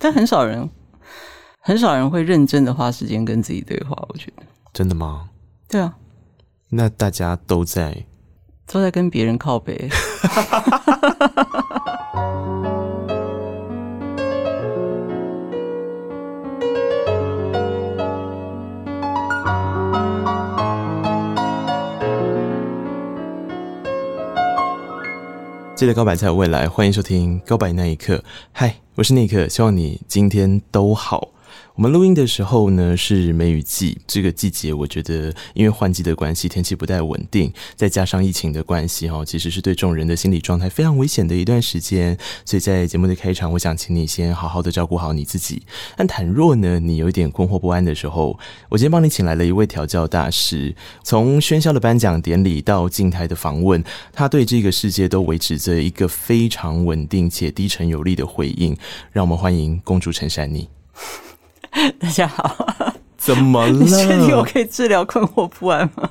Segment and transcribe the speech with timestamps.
[0.00, 0.68] 但很少人，
[1.60, 3.90] 很少人会认真的花时间跟自己对话。
[4.08, 4.42] 我觉得，
[4.72, 5.28] 真的吗？
[5.68, 5.94] 对啊，
[6.70, 8.06] 那大家都在
[8.66, 9.88] 都在跟别人靠北。
[25.80, 28.16] 记得告白才有未来，欢迎收听《告白那一刻》。
[28.52, 31.30] 嗨，我是尼克，希望你今天都好。
[31.80, 42.14] 我们录音的时候呢，是梅雨季，这个季节我觉得因为换季的关系，天气不太稳定，再加上疫情的关系哈，其实是对众人的心理状态非常危险的一段时间。
[42.44, 45.62] 所以在节目的开场，我想请你先好好的照顾好你自己。
[45.96, 58.76] 但倘若呢，你有一点困惑不安的时候，我今天帮你请来了一位调教大师，从喧嚣的颁奖典礼到静态的访问，他对这个世界都维持着一个非常稳定且低沉有力的回应。
[59.12, 60.68] 让我们欢迎公主陈珊妮。
[61.98, 63.72] 大家好，怎么了？
[63.72, 66.10] 你确定我可以治疗困惑不安吗？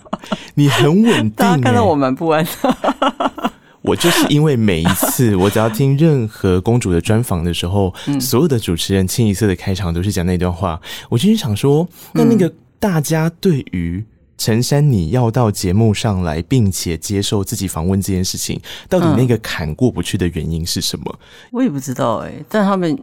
[0.55, 3.51] 你很稳定，大家看到我蛮不安的。
[3.81, 14.03] 我就是因为每一次 我只要听任何公主的专访的时候，嗯、所有的主持人清一色的开场都是讲那段话，我就是想说，那那个大家对于
[14.37, 21.05] 陈珊你要到节目上来，并且接受自己访问这件事情，到底那个坎过不去的原因是什么？
[21.11, 22.97] 嗯、我也不知道哎、欸，但他们。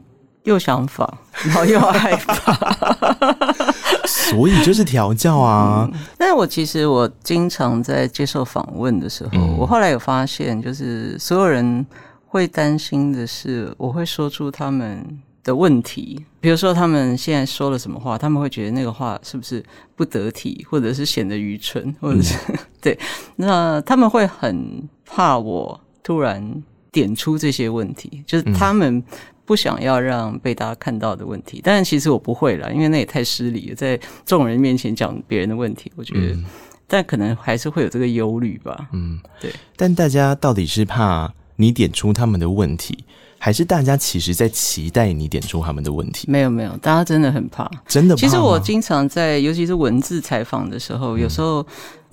[0.47, 1.07] 又想仿，
[1.45, 3.13] 然后又害怕，
[4.07, 5.89] 所以就是调教啊。
[5.93, 11.85] 嗯、但是我其实我经常在接受访问的时候，嗯、我后来有发现，就是所有人
[12.27, 15.05] 会担心的是，我会说出他们
[15.43, 16.25] 的问题。
[16.41, 19.61] 比如说，他们现在说了什么话，他们会觉得那个话是不是
[19.97, 22.97] 不得体，或者是显得愚蠢，或者是、嗯、 对。
[23.35, 29.03] 那他们会很怕我突然点出这些问题，就是他们。
[29.47, 36.45] 不想要让被大家看到的问题，但是其实我不会啦，因为那也太失礼了，在众人面前讲别人的问题，我觉得，嗯、
[36.89, 38.89] 但可能还是会有这个忧虑吧。
[38.93, 39.53] 嗯，对。
[39.77, 43.05] 但大家到底是怕你点出他们的问题，
[43.39, 46.27] 还是大家其实在期待你点出他们的问题？
[46.29, 48.21] 没有没有，大家真的很怕，真的怕。
[48.21, 51.65] 其实我经常在，尤其是文字采访的时候，有时候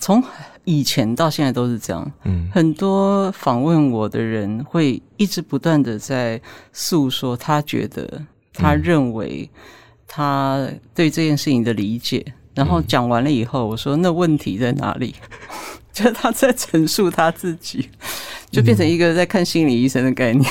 [0.04, 0.22] 从。
[0.66, 6.40] 以前到现在都是这样，嗯，很多访问我的人会一直不断的在
[6.72, 8.22] 诉说他觉得、
[8.54, 9.50] 他认为
[10.08, 10.66] 他
[10.96, 12.26] 对这件事情的理解，
[12.56, 15.14] 然后讲完了以后，我说那问题在哪里？
[15.92, 17.90] 就是他在陈述他自己，
[18.50, 20.50] 就变成一个在看心理医生的概念。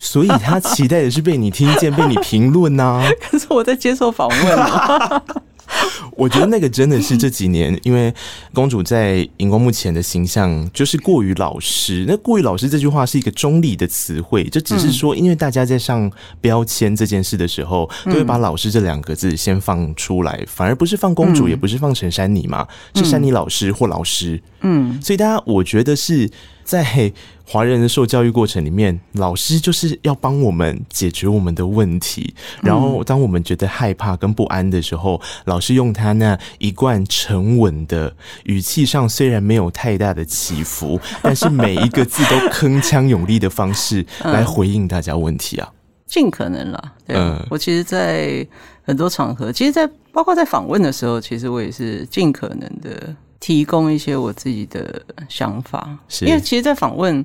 [0.00, 3.00] 所以他期待的是被你听见、被你评论呐。
[3.30, 5.22] 可是我在接受访问啊。
[6.16, 8.12] 我觉得那个真的是这几年，因为
[8.52, 12.04] 公主在荧光幕前的形象就是过于老实。
[12.06, 24.42] 那过于老实这句话是一个中立的词汇，就只是说，因为大家在上标签这件事的时候，都会把老师这两个字先放出来，反而不是放公主，也不是放陈珊妮嘛，是珊妮老师或老师。
[24.60, 26.30] 嗯，所以大家我觉得是
[26.64, 27.12] 在。
[27.52, 32.32] 华人的受教育过程里面，老师就是要帮我们解决我们的问题。
[32.62, 45.68] 然后，当我们觉得害怕跟不安的时候，老师用他那一贯沉稳的语气上，虽然没有太大的起伏， 但是每一个字都铿锵有力的方式来回应大家问题啊。
[46.06, 46.92] 尽可能啦。
[47.04, 47.16] 对，
[47.50, 48.46] 我其实，在
[48.84, 53.12] 很多场合，其实，在包括在访问的时候，其实我也是尽可能的。
[53.40, 57.24] 提供一些我自己的想法，是因为其实，在访问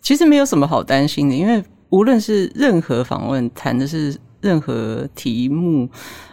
[0.00, 5.88] 其实没有什么好担心的，因为无论是任何访问，谈的是任何题目，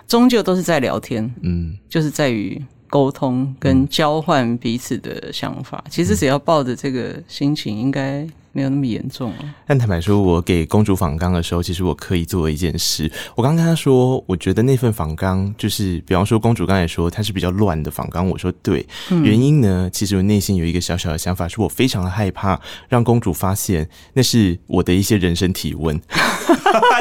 [0.07, 5.83] 终究都是在聊天，嗯，就是在于沟通跟交换彼此的想法。
[5.89, 8.27] 其实只要抱着这个心情，应该。
[8.53, 9.39] 没有那么严重啊。
[9.67, 13.11] 但坦白说，我给公主访纲的时候，其实我刻意做了一件事。
[13.35, 22.57] 我刚跟她说，我觉得那份访纲就是，比方说公主刚才说她是比较乱的访纲，我说对，原因呢，其实我内心有一个小小的想法，是我非常的害怕
[22.88, 25.95] 让公主发现那是我的一些人生体温。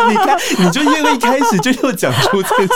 [0.09, 2.73] 你看，你就因为一开始就又讲出这件事。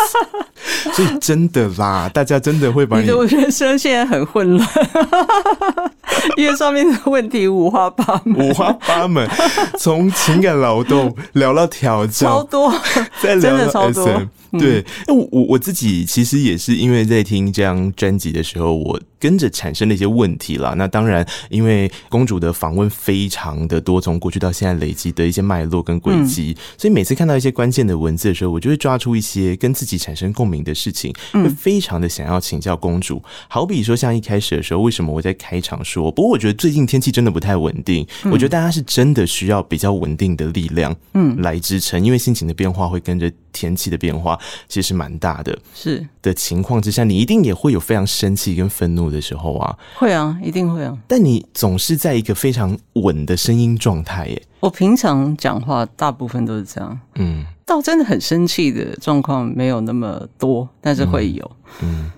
[0.92, 4.68] 所以真的啦，大家真的会把你，你的人生现在很混乱，
[6.36, 9.28] 因为上面的问题五花八门，五花八门，
[9.78, 12.74] 从情感劳动聊到调教，超多，
[13.22, 14.24] 再聊到 SM。
[14.58, 20.74] 对，那我我我自己其实也是因为在听这张专辑的时候，我跟着产生了一些问题啦。
[20.76, 33.22] 那当然，因为公主的访问非常的多，从过去到现在累积的一些脉络跟轨迹，嗯、所以每次看到一些关键的文字的时候，我就会抓出一些跟自己产生共鸣的事情，会非常的想要请教公主。
[33.48, 36.10] 好比说，像一开始的时候，为什么我在开场说？
[36.10, 44.38] 不过我觉得最近天气真的不太稳定，我觉得大家是真的需要比较稳定的力量，嗯，来支撑，因为心情的变化会跟着天气的变化。
[44.68, 49.78] 其实蛮大的，是的情况之下，你一定也会有非常生气跟愤怒的时候啊。
[49.94, 50.96] 会啊，一定会啊。
[51.08, 54.42] 但你总是在一个非常稳的声音状态耶。
[54.60, 61.50] 我平常讲话大部分都是这样，嗯，到真的很生气的状况没有那么多，但是会有，
[61.80, 62.12] 嗯，嗯，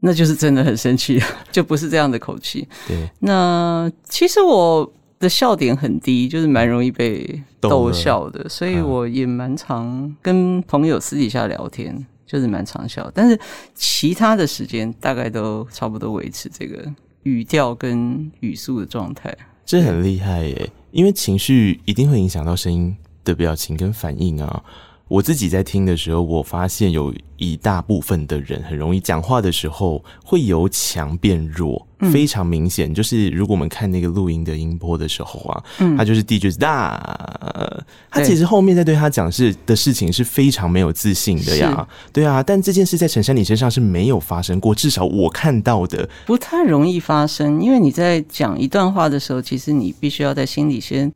[0.00, 1.22] 那就是真的很生气，
[1.52, 2.66] 就不是这样的口气。
[2.88, 4.92] 对，那其实我。
[5.24, 13.10] 的笑点很低，就是蛮容易被逗笑的，所以我也蛮常跟朋友私底下聊天，就是蛮常笑。
[13.14, 13.36] 但是
[13.74, 16.84] 其他的时间大概都差不多维持这个
[17.22, 19.34] 语调跟语速的状态，
[19.64, 20.70] 这很厉害耶！
[20.92, 22.94] 因为情绪一定会影响到声音
[23.24, 24.62] 的表情跟反应啊。
[25.06, 32.92] 我自己在听的时候，我发现有一大部分的人很容易讲话的时候会由强变弱，嗯、非常明显。
[32.92, 42.42] 就是如果我们看那个录音的音波的时候啊，嗯，他就是第一句是大，他其实后面在对他讲事的事情是非常没有自信的呀，对啊。
[42.42, 51.12] 但这件事在陈珊妮身上是没有发生过，至少我看到的不太容易发生，因为你在讲一段话的时候，其实你必须要在心里先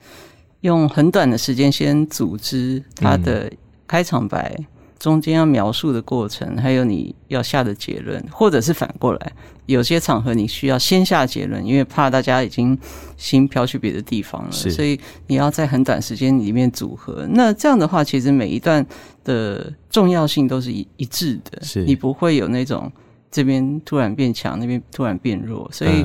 [0.61, 3.57] 用很短的时间先组织他的、嗯。
[3.89, 4.55] 开场白
[4.99, 9.33] 中间要描述的过程，还有你要下的结论，或者是反过来，
[9.67, 12.77] 有些场合你需要先下结论，因为怕大家已经
[13.17, 14.99] 心飘去别的地方了，所以
[15.29, 17.25] 你要在很短时间里面组合。
[17.31, 18.85] 那这样的话，其实每一段
[19.23, 22.91] 的重要性都是一一致的，你不会有那种
[23.31, 26.05] 这边突然变强，那边突然变弱，所以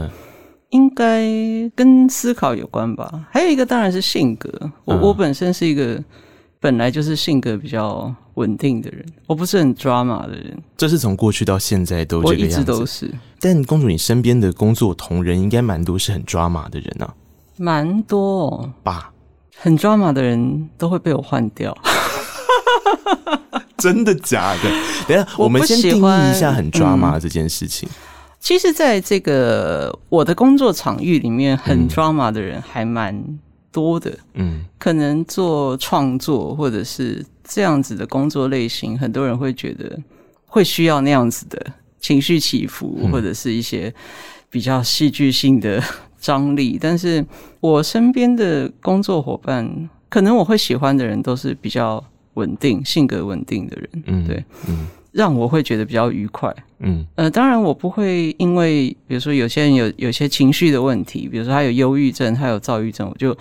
[0.69, 1.27] 应该
[1.75, 3.27] 跟思考有关吧。
[3.31, 5.99] 还有一个当然是性格，我我本身是一个。
[6.63, 10.57] 本来就是性格比较稳定的人，我不是很 drama 的人。
[10.77, 13.13] 这是从过去到现在都这个样子，我一直都是。
[13.37, 17.13] 但公主，你身边的工作同仁应该蛮多是很 drama 的人啊，
[17.57, 18.71] 蛮多哦。
[18.81, 19.11] 吧，
[19.57, 21.77] 很 drama 的人都会被我换掉。
[23.77, 24.69] 真的假的？
[25.05, 27.89] 等一下， 我们先定义一下很 drama 这件事情。
[27.89, 27.95] 嗯，
[28.39, 33.21] 其实，在这个我的工作场域里面，很 drama 的人还蛮
[33.73, 39.99] 多的，嗯，可能做创作或者是这样子的工作类型，很多人会觉得
[40.45, 41.59] 会需要那样子的
[41.99, 43.93] 情绪起伏，或者是一些
[44.49, 45.83] 比较戏剧性的
[46.21, 46.77] 张力。
[46.79, 47.25] 但是
[47.59, 52.03] 我身边的工作伙伴，可能我会喜欢的人都是比较
[52.35, 63.33] 稳定、性格稳定的人，嗯，对，嗯，让我会觉得比较愉快，嗯，呃，当然我不会因为比如说有些人有有些情绪的问题，比如说他有忧郁症，他有躁郁症，我就。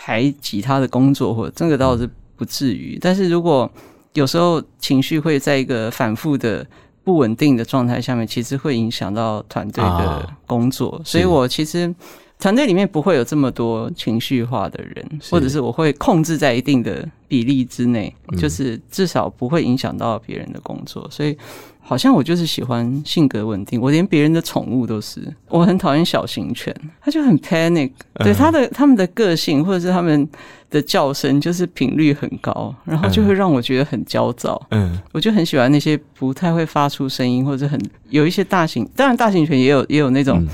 [0.00, 2.96] 排挤他的工作，或者这个倒是不至于。
[3.00, 3.68] 但是如果
[4.12, 6.64] 有时候情绪会在一个反复的
[7.02, 10.90] 不稳定的状态下面，其实会影响到团队的工作。
[10.90, 11.92] 啊、所以我其实
[12.38, 21.06] 团队里面不会有这么多情绪化的人，或者是我会控制在一定的比例之内，就是至少不会影响到别人的工作。
[21.10, 21.36] 所以。
[21.80, 25.22] 好像我就是喜欢性格稳定，我连别人的宠物都是。
[25.48, 30.28] 我很讨厌小型犬，它就很 panic，对它的他们的个性或者是他们
[30.68, 34.60] 的叫声就是频率很高，然后就会让我觉得很焦躁。
[34.70, 37.80] 嗯，我就很喜欢那些不太会发出声音或者很
[38.10, 40.46] 有一些大型，当然大型犬也有也有那种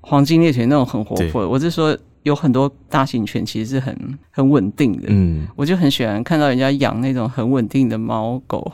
[0.00, 1.48] 黄金猎犬那种很活泼。
[1.48, 5.04] 我是说有很多大型犬其实是很很稳定的。
[5.08, 8.72] 嗯，我就很喜欢看到人家养那种很稳定的猫狗。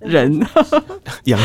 [0.00, 0.40] 人。
[1.24, 1.38] 养，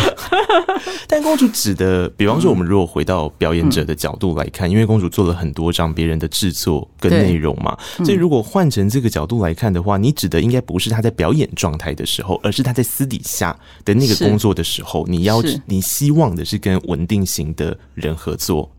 [1.07, 18.69] 但公主指的，比方说，我们如果回到表演者的角度来看，因为公主做了很多张别人的制作跟内容嘛，所以如果换成这个角度来看的话，你指的应该不是她在表演状态的时候，而是她在私底下的那个工作的时候，你要你希望的是跟稳定型的人合作。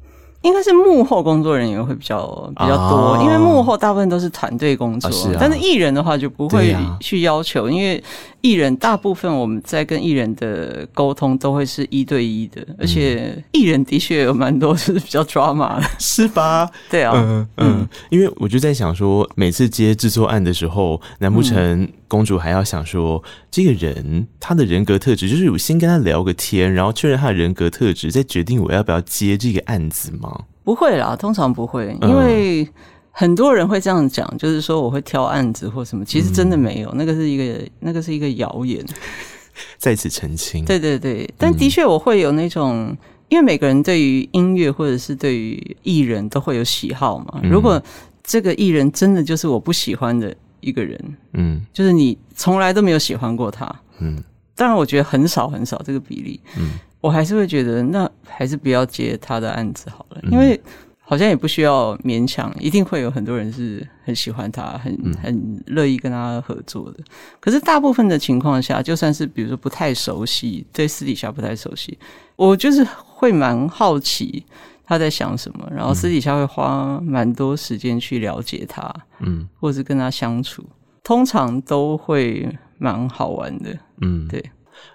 [0.43, 8.03] 应该是幕后工作人员会比较比较多，因为幕后大部分都是团队工作，但是艺人的话就不会去要求，因为
[8.45, 16.71] 艺人大部分我们在跟艺人的沟通都会是一对一的，而且艺人的确有蛮多是比较 drama 的，是吧？
[16.91, 30.43] 对啊，嗯嗯，因为我就在想说，每次接制作案的时候，难不成公主还要想说，这个人他的人格特质，就是我先跟他聊个天，然后确认他的人格特质，再决定我要不要接这个案子吗？
[30.63, 32.69] 不会啦，通常不会，因为。
[33.17, 38.85] 很多人会这样讲，就是说我会挑案子或什么，其实真的没有，嗯、那个是一个那个是一个谣言，
[39.79, 40.65] 在此澄清。
[40.65, 47.39] 对对对，但的确我会有那种，嗯、因为每个人对于音乐或者是对于艺人都会有喜好嘛。
[47.45, 47.81] 嗯、如果
[48.25, 51.01] 这个艺人真的就是我不喜欢的一个人，
[51.35, 54.21] 嗯，就是你从来都没有喜欢过他，嗯，
[54.57, 60.61] 当然我觉得很少很少这个比例，嗯，我还是会觉得那还是不要接他的案子好了，因为。
[61.07, 66.99] 好像也不需要勉强，一定会有很多人是很喜欢他，很很乐意跟他合作的。
[67.41, 71.99] 可是大部分的情况下，就算是比如说不太熟悉，对私底下不太熟悉，
[72.37, 74.45] 我就是会蛮好奇
[74.87, 80.65] 他在想什么，然后私底下会花蛮多时间去了解他，嗯，或者是跟他相处，
[81.03, 84.43] 通常都会蛮好玩的，嗯，对。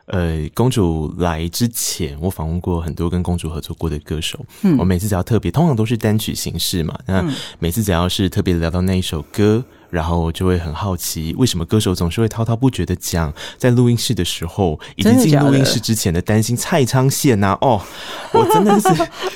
[0.10, 4.40] 呃，公主来之前，我访问过很多跟公主合作过的歌手。
[4.64, 6.98] 嗯，我每次只要特别，通常都是单曲形式嘛。
[7.06, 7.24] 那
[7.60, 17.56] 每次只要是特别聊到那一首歌，然后就会很好奇，为什么歌手总是会滔滔不绝的讲，在录音室的时候，以及进录音室之前的担心蔡昌宪呐。
[17.62, 17.80] 哦，
[18.34, 18.88] 我真的是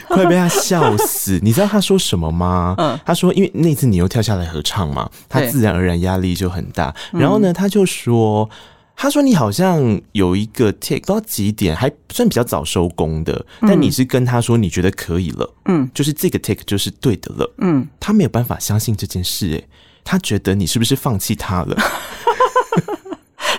[0.07, 1.37] 快被他笑死。
[1.43, 2.73] 你知道他说什么吗？
[2.81, 6.95] 嗯，他说，因为那次你又跳下来合唱嘛，他自然而然压力就很大。
[7.11, 8.49] 然后呢，他就说。
[8.95, 19.67] 他说：“你好像有一个 take 到几点，还算比较早收工的，但你是跟他说你觉得可以了，嗯，就是这个 take 就是对的了，嗯，他没有办法相信这件事，诶，
[20.03, 21.77] 他觉得你是不是放弃他了？”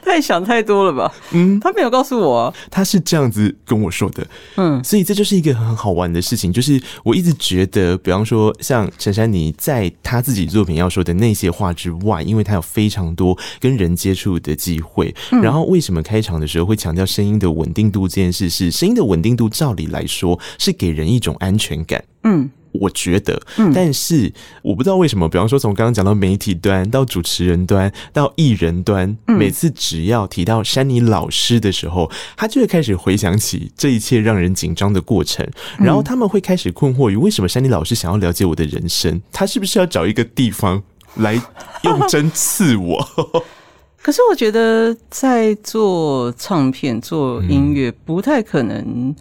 [0.04, 1.12] 太想太多了吧？
[1.32, 4.26] 嗯，他没有告诉我啊，他是这样子跟我说的。
[4.56, 15.14] 嗯，所以这就是一个很好玩的事情，就是我一直觉得，比方说像陈珊妮在他自己作品要说的那些话之外，因为他有非常多跟人接触的机会。
[15.32, 18.50] 嗯，然后为什么开场的时候会强调声音的稳定度这件事？
[18.50, 22.04] 是声音的稳定度，照理来说是给人一种安全感。
[22.24, 22.50] 嗯。
[22.80, 23.40] 我觉得，
[23.72, 40.82] 但是我不知道为什么，比方说从刚刚讲到媒体端到主持人端到艺人端，每次只要提到珊妮老师的时候，他就会开始回想起这一切让人紧张的过程，然后他们会开始困惑于为什么珊妮老师想要了解我的人生，他是不是要找一个地方
[41.16, 41.40] 来
[41.84, 43.44] 用针刺我？
[44.02, 49.14] 可是我觉得在做唱片、做音乐不太可能。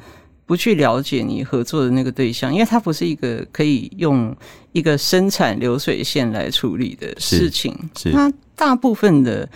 [0.45, 4.35] 不去了解你合作的那个对象，因为它不是一个可以用
[4.73, 7.73] 一个生产流水线来处理的事情。
[7.95, 9.47] 是，是它大部分的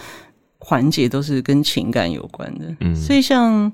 [0.60, 2.74] 环节都是跟情感有关的。
[2.80, 3.70] 嗯，所以像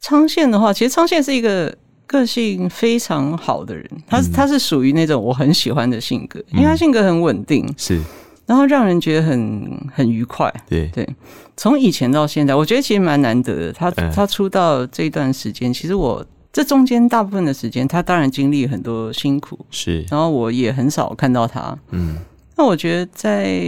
[0.00, 1.72] 昌宪的话，其实昌宪是一个
[2.08, 8.02] 个性非常好的人，他他是属于那种我很喜欢的性格，因为他性格很稳定，是，
[8.46, 10.52] 然后让人觉得很很愉快。
[10.68, 11.08] 对对，
[11.56, 13.72] 从以前到现在，我觉得其实蛮难得的。
[13.72, 16.26] 他他出道这段时间，其实我。
[16.58, 20.04] 这中间大部分的时间，他当然经历很多辛苦，是。
[20.10, 22.16] 然后我也很少看到他，嗯。
[22.56, 23.62] 那我觉得在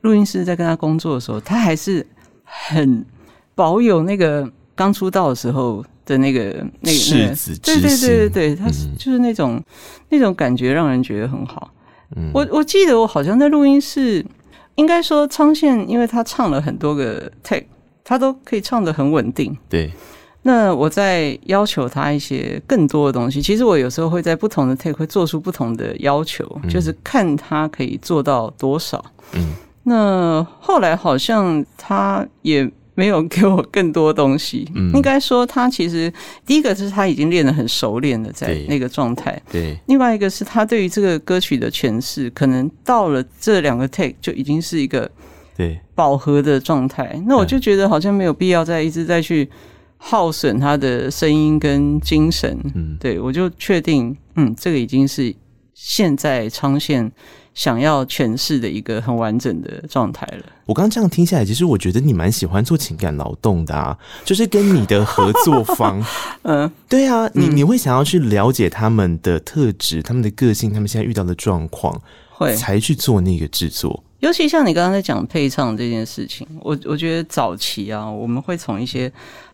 [0.00, 2.06] 录音室在跟他工作的时候，他还是
[2.42, 3.04] 很
[3.54, 9.64] 保有那个刚出道的时候的那个那个赤对对对对对，他是就是那种、嗯、
[10.08, 11.70] 那种感觉，让人觉得很好。
[12.16, 12.30] 嗯。
[12.32, 14.24] 我我记得我好像在录音室，
[14.76, 17.66] 应该说昌宪，因为他唱了很多个 take，
[18.02, 19.92] 他都可以唱得很稳定，对。
[20.42, 29.04] 那我在要求他一些更多的东西，其实我有时候会在不同的 take 会做出不同的要求，嗯、就是看他可以做到多少。
[29.34, 34.66] 嗯，那后来好像他也没有给我更多东西。
[34.74, 36.10] 嗯，应该说他其实
[36.46, 39.38] 第一个是他已经练得很熟练了在那个状态。
[39.52, 45.10] 对，另外一个是他对于这个歌曲的诠释，可能到了这两个 take 就已经是一个
[45.54, 47.22] 对饱和的状态。
[47.26, 49.46] 那我就觉得好像没有必要再一直再去。
[50.02, 55.32] 耗损他的声音跟精神，嗯，对，我就确定，嗯，这个已经是
[55.74, 57.12] 现在昌宪
[57.52, 60.42] 想要诠释的一个很完整的状态了。
[60.64, 66.02] 我刚刚这样听下来，其实我觉得你蛮喜欢做情感劳动的啊， 就是跟你的合作方，
[66.42, 74.02] 嗯，对啊，你你会想要去了解他们的特质、他们的个性、他们现在遇到的状况，会才去做那个制作。
[74.20, 79.12] 尤其像你刚刚在讲配唱这件事情，我我觉得早期啊，我们会从一些。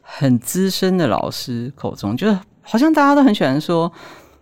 [0.08, 3.92] 很资深的老师口中，就是好像大家都很喜欢说，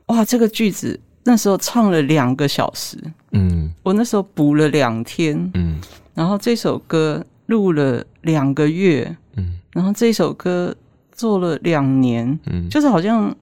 [0.06, 2.98] 哇，这个句子那时候唱了两个小时，
[3.32, 5.80] 嗯，我那时候补了两天，嗯，
[6.12, 9.58] 然后这首歌录了两个月，嗯。
[9.72, 10.72] 然后这首歌
[11.10, 13.34] 做了两年，嗯，就是好像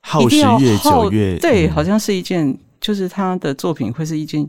[0.00, 1.72] 耗时越久越对，嗯。
[1.72, 4.48] 好像是一件，就是他的作品会是一件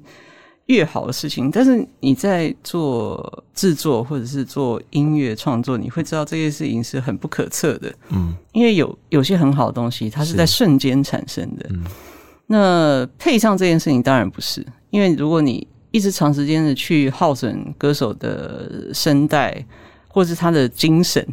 [0.67, 1.51] 越好的事情。
[1.51, 11.65] 但是你在做制作或者是做音乐创作，你会知道这件事情是很不可测的，嗯因为有有些很好的东西，它是在瞬间产生的。
[11.71, 11.83] 嗯
[12.47, 19.65] 那配上这件事情当然不是，因为如果你一直长时间的去耗损歌手的声带，
[20.07, 21.27] 或是他的精神，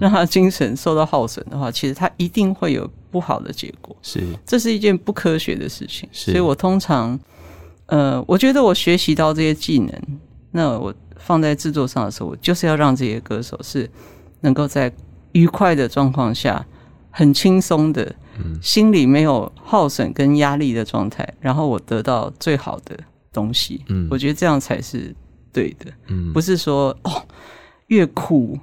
[0.00, 3.96] 让他的精神受到耗损的话，其实他一定会有不好的结果。
[4.00, 7.18] 是这是一件不科学的事情，是所以我通常，
[7.86, 9.92] 呃，我觉得我学习到这些技能，
[10.52, 13.88] 那我放在制作上的时候，我就是要让这些歌手是
[14.40, 14.92] 能够在
[15.32, 16.64] 愉快的状况下，
[17.10, 18.14] 很轻松的，
[18.62, 22.98] 心里没有耗损跟压力的状态，然后我得到最好的
[23.32, 23.84] 东西。
[23.88, 24.08] 嗯。
[24.10, 25.14] 我觉得这样才是
[25.52, 26.32] 对的，嗯。
[26.32, 27.10] 不是说哦
[27.88, 28.58] 越苦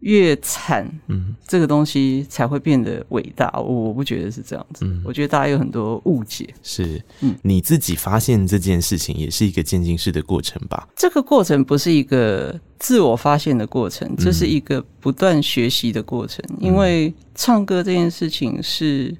[0.00, 1.34] 越惨，嗯。
[1.46, 3.50] 这个东西才会变得伟大。
[3.58, 5.02] 我我不觉得是这样子，嗯。
[5.04, 6.52] 我觉得大家有很多误解。
[6.62, 7.34] 是，嗯。
[7.42, 10.88] 你自己发现这件事情也是一个渐进式的过程吧？
[10.94, 16.44] 这个过程不是一个自我发现的过程，这是一个不断学习的过程。
[16.58, 19.16] 因为唱歌这件事情是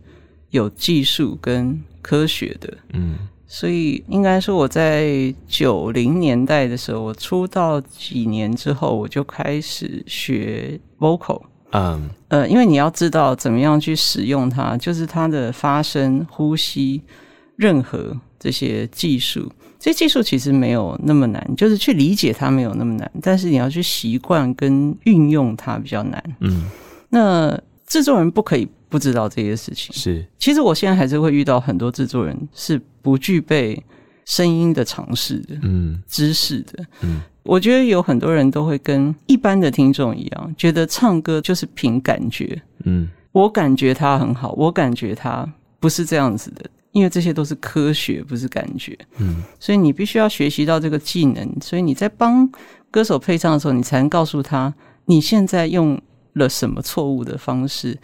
[0.51, 3.19] 有技术跟科学的，嗯
[3.53, 11.43] 所以应该说我在九零年代的时候，我出道几年之后，我就开始学 vocal。
[11.73, 17.03] 嗯呃，因为你要知道怎么样去使用它，就是它的发声、呼吸，
[17.57, 26.23] 任何这些技术，这些技术其实没有那么难，就是去理解它没有那么难，但是你要去习惯跟运用它比较难。
[26.39, 26.67] 嗯，
[27.09, 29.95] 那制作人不可以不知道这些事情。
[29.95, 33.83] 是其实我现在还是会遇到很多制作人是不具备
[34.27, 35.57] 声音的常识的。
[35.63, 42.61] 嗯知识的，嗯，我觉得有很多人都会跟一般的听众一样，觉得唱歌就是凭感觉。
[42.85, 48.99] 嗯我感觉他很好，我感觉他不是这样子的，因为这些都是科学，不是感觉。
[49.19, 52.51] 嗯所以你必须要学习到这个技能，所以你在帮
[52.91, 54.75] 歌手配唱的时候，你才能告诉他
[55.07, 56.01] 你现在用
[56.33, 57.97] 了什么错误的方式，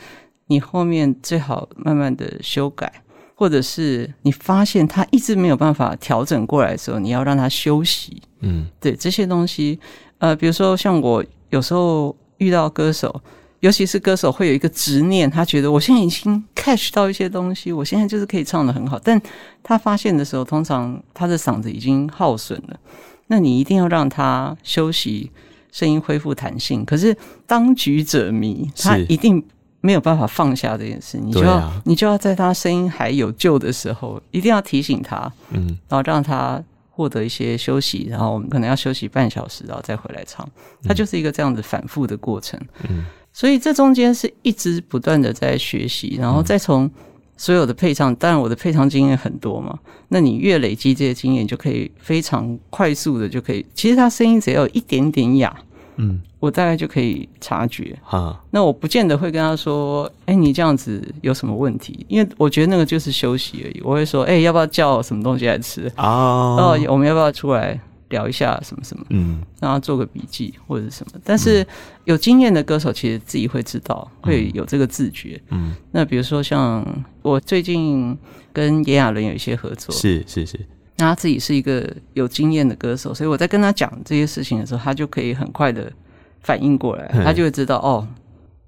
[0.46, 2.92] 你后面最好慢慢的修改，
[3.34, 8.22] 或者是你发现他一直没有办法调整过来的时候，你要让他休息。
[8.40, 9.78] 嗯对这些东西，
[10.18, 13.20] 呃，比如说像我有时候遇到歌手，
[13.60, 19.20] 尤其是歌手会有一个执念，他觉得我现在已经 catch 到一些东西，我现在就是可以唱得很好，但
[19.62, 22.78] 他发现的时候，通常他的嗓子已经耗损了，
[23.26, 25.30] 那你一定要让他休息，
[25.72, 26.84] 声音恢复弹性。
[26.84, 29.42] 可是当局者迷，他一定
[29.80, 35.32] 没有办法放下这件事，你就要、啊你就要在他声音还有救的时候，一定要提醒他。
[35.50, 40.48] 嗯然后让他获得一些休息，然后我们可能要休息半小时，然后再回来唱。
[40.82, 42.58] 它就是一个这样子反复的过程。
[42.88, 46.90] 嗯，所以这中间是一直不断的在学习，然后再从
[47.36, 53.64] 所有的配唱，当然我的配唱经验很多嘛，那你越累积这些经验，就可以非常快速的就可以。
[53.74, 55.54] 其实他声音只要有一点点哑，
[55.96, 57.96] 嗯，我大概就可以察觉。
[58.02, 63.80] 哈，那我不见得会跟他说：“哎、你这样子有什么问题？”因为我觉得那个就是休息而已。
[63.82, 67.78] 我会说：“哎、要不要叫什么东西来吃？”哦哦，我们要不要出来
[68.10, 69.04] 聊一下什么什么？
[69.10, 71.20] 嗯让他做个笔记或者是什么？
[71.24, 71.66] 但是
[72.04, 75.40] 有经验的歌手其实自己会知道，会有这个自觉。
[75.50, 76.86] 嗯，那比如说像
[77.22, 78.16] 我最近
[78.52, 80.60] 跟炎亚纶有一些合作，是是是，
[80.96, 85.92] 那他自己是一个有经验的歌手，所以我在跟他讲这些事情的时候，他就可以很快的
[86.40, 88.06] 反应过来，嗯他就会知道哦，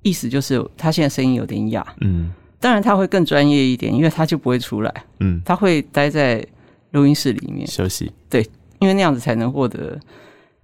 [0.02, 1.86] 意思就是他现在声音有点哑。
[2.00, 6.44] 嗯当然他会更专业一点，因为他就不会出来，嗯，他会待在
[6.90, 7.64] 录音室里面。
[7.64, 8.44] 休息，对
[8.80, 9.96] 因为那样子才能获得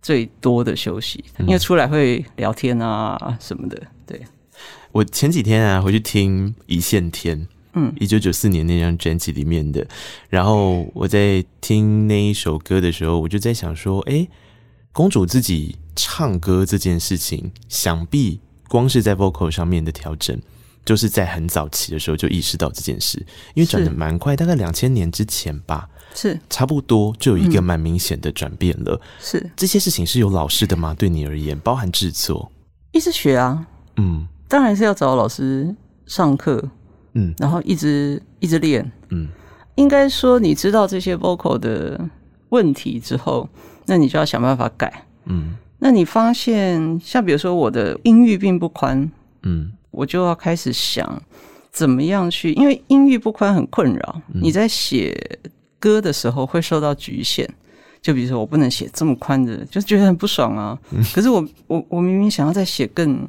[0.03, 3.81] 最多的休息，因为出来会聊天啊什么的。
[4.05, 4.21] 对，
[4.91, 7.39] 我前几天啊回去听《一线天》，
[7.75, 7.93] 嗯。
[8.01, 9.87] 一九九四年那张专辑里面的，
[10.29, 14.29] 然后我在听那一首歌的时候，我就在想说，诶，
[14.93, 20.41] 公主自己唱歌这件事情，想必光是在 vocal 上面的调整，
[20.85, 23.19] 就是在很早期的时候就意识到这件事，
[23.55, 26.39] 因为转的蛮快，大概两千年之前吧，是。
[26.49, 29.01] 差不多就有一个蛮明显的转变了。
[29.21, 30.95] 是，这些事情是有老师的吗？
[30.95, 32.51] 对你而言，包含制作，
[32.93, 34.27] 一直学啊，嗯。
[34.47, 35.75] 当然是要找老师
[36.07, 36.71] 上课，
[37.15, 38.91] 嗯然后一直一直练。
[39.11, 39.29] 嗯
[39.77, 42.01] 应该说，你知道这些 vocal 的
[42.51, 43.49] 问题之后，
[43.87, 45.05] 那你就要想办法改。
[45.25, 49.11] 嗯那你发现，像比如说我的音域并不宽，
[49.43, 51.21] 嗯我就要开始想
[51.73, 54.23] 怎么样去，因为音域不宽很困扰。
[54.33, 55.39] 你在写
[55.81, 57.49] 歌的时候会受到局限，
[58.01, 60.79] 就比如说我不能写这么宽的，就觉得很不爽啊。
[61.13, 63.29] 可是我我我明明想要再写更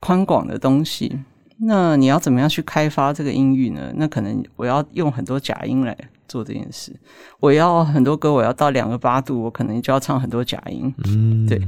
[0.00, 1.16] 宽广的东西。
[1.62, 3.92] 那你要怎么样去开发这个音域呢？
[3.96, 5.96] 那可能我要用很多假音来
[6.26, 6.92] 做这件事。
[7.38, 10.92] 我要很多歌，我要到两个八度，我可能就要唱很多假音。
[11.04, 11.60] 嗯，对。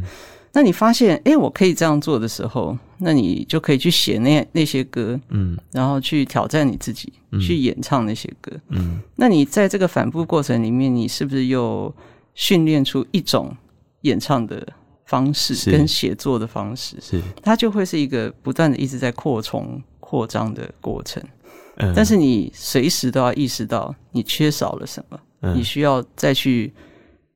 [0.55, 9.01] 那你发现，哎，我可以这样做的时候，那你就可以去写那那些歌，嗯，然后去挑战你自己，嗯，去演唱那些歌，嗯。
[9.17, 11.95] 那你在这个反复过程里面，你是不是又
[12.35, 13.55] 训练出一种
[14.03, 14.67] 演唱的
[15.13, 16.97] 方式跟写作的方式？
[16.99, 21.23] 是，它就会是一个不断的一直在扩充、扩张的过程。
[21.77, 26.73] 嗯，但是你随时都要意识到你缺少了什么，嗯，你需要再去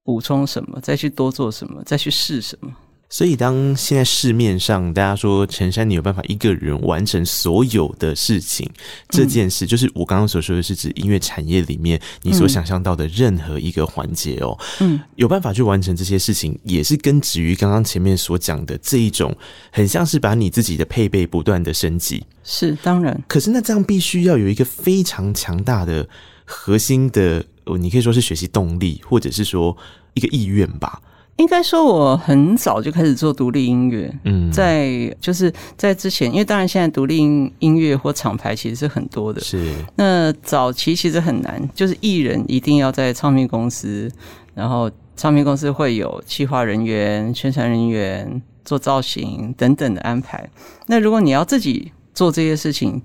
[0.02, 2.74] 补充什么，再去多做什么，再去试什么。
[3.08, 8.68] 所以，当现在市面上大家说陈珊你有办法一个人完成所有的事情，
[9.08, 14.58] 这件事就是我刚刚所说的是指音乐产业里面你所想象到的任何一个环节哦。
[14.80, 19.34] 嗯，有办法去完成这些事情，也是根植于刚刚前面所讲的这一种，
[19.70, 22.24] 很像是把你自己的配备不断的升级。
[22.42, 26.08] 是当然，可是那这样必须要有一个非常强大的
[26.44, 27.44] 核心的，
[27.78, 29.76] 你可以说是学习动力，或者是说
[30.14, 31.00] 一个意愿吧。
[31.36, 34.12] 应该说，我很早就开始做独立音乐。
[34.24, 39.40] 嗯，在就是在之前，因为当然现在独立音音乐或厂牌其实是很多的。
[39.40, 39.70] 是。
[39.96, 44.10] 那早期其实很难，就是艺人一定要在唱片公司，
[44.54, 50.48] 然后唱片公司会有企划人员、宣传人员、做造型等等的安排。
[50.86, 53.02] 那如果你要自己做这些事情，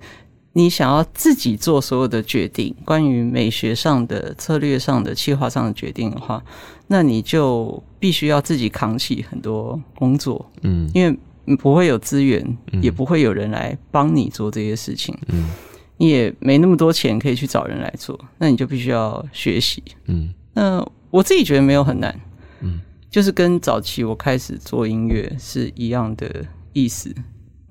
[0.53, 6.43] 你想要自己做所有的决定，关于美学上的、策略上的、计划上的决定的话，
[6.87, 15.49] 那你就必须要自己扛起很多工作，嗯，因为不会有资源，嗯，也不会有人来帮你做这些事情，嗯，
[15.95, 22.13] 你也没那么多钱可以去找人来做，那你就必须要学习，嗯，那我自己觉得没有很难，
[22.59, 27.15] 嗯，就是跟早期我开始做音乐是一样的意思。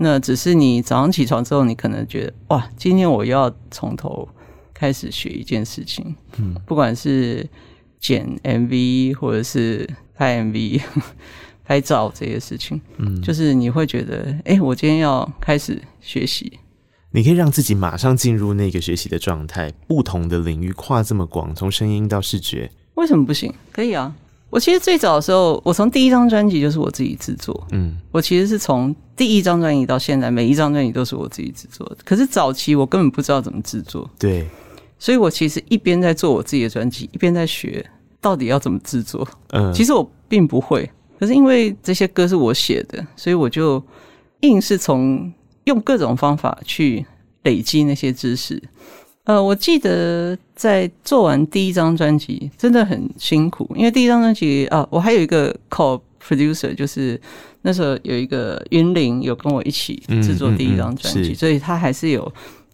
[0.02, 4.26] 那只是你早上起床之后，你可能觉得哇，今天我又要从头
[4.72, 6.16] 开始学一件事情。
[6.38, 7.46] 嗯，不管是
[7.98, 10.80] 剪 MV 或者是拍 MV、
[11.62, 16.50] 拍照这些事情，嗯，就是你会觉得，哎，我今天要开始学习。
[17.10, 23.52] 你可以让自己马上进入那个学习的状态，不同的领域跨这么广，从声音到视觉，为什么不行？
[23.70, 24.14] 可以啊。
[24.50, 27.66] 我其实最早的时候，我从第一张专辑就是我自己制作。
[27.70, 31.98] 嗯，我其实是从第一张专辑到现在，每一张专辑都是我自己制作的。
[32.04, 34.10] 可是早期我根本不知道怎么制作。
[34.18, 34.48] 对，
[34.98, 37.84] 所以我其实一边在做我自己的专辑，一边在学
[38.20, 39.26] 到底要怎么制作。
[39.52, 43.82] 嗯，其实我并不会，可是因为这些歌是我写的，所以我就
[44.40, 45.32] 硬是从
[45.64, 47.06] 用各种方法去
[47.44, 48.60] 累积那些知识。
[49.24, 57.20] 呃，我记得在做完第一张专辑真的很辛苦，因为第一张专辑啊，我还有一个 co-producer，就是
[57.62, 62.32] 那时候有一个云林有跟我一起制作第一张专辑，嗯嗯嗯，所以他还是有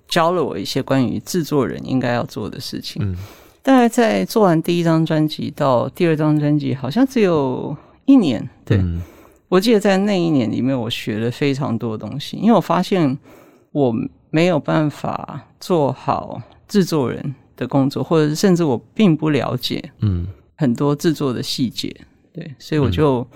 [0.09, 3.03] 教了我一些关于制作人应该要做的事情。
[3.05, 3.17] 嗯，
[3.63, 8.49] 大概在做完第一张专辑到第二张专辑，好像只有一年。
[8.65, 9.03] 对，嗯，
[9.49, 13.19] 我记得在那一年里面，我学了非常多的东西，因为我发现
[13.73, 13.93] 我。
[14.29, 20.25] 没有办法做好制作人的工作，或者甚至我并不了解，嗯，
[20.57, 21.93] 很多制作的细节，
[22.33, 23.27] 对，所以我就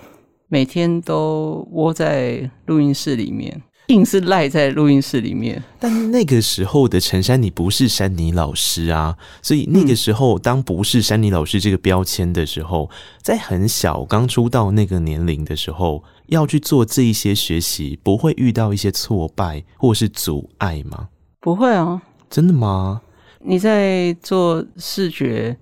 [0.47, 5.61] 每天都窝在录音室里面，硬是赖在录音室里面。
[5.77, 12.89] 但那个时候的陈珊妮不是珊妮老师啊，所以那个时候当不是珊妮老师这个标签的时候，
[13.21, 16.01] 在很小刚出道那个年龄的时候。
[16.27, 21.09] 要去做这一些学习，不会遇到一些挫败或是阻碍吗？
[21.41, 23.01] 不会啊，真的吗？
[23.43, 25.55] 你在做视觉，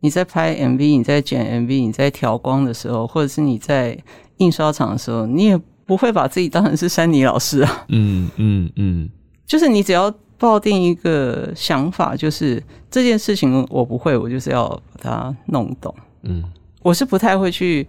[0.00, 3.98] 你在拍 MV，你在剪 MV，你在调光的时候，或者是你在
[4.38, 7.84] 印刷厂的时候，你也不会把自己当成是珊妮老师啊。
[7.88, 9.10] 嗯嗯嗯，
[9.44, 14.68] 就是你只要抱定一个想法，就是这件事情我不会，我就是要
[15.02, 15.94] 把它弄懂。
[16.22, 16.42] 嗯，
[16.82, 17.86] 我是不太会去。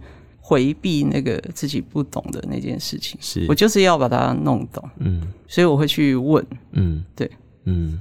[0.48, 7.28] 回避那个自己不懂的那件事情，是我就是要把它弄懂，嗯，所以我会去问，嗯，对，
[7.66, 8.00] 嗯，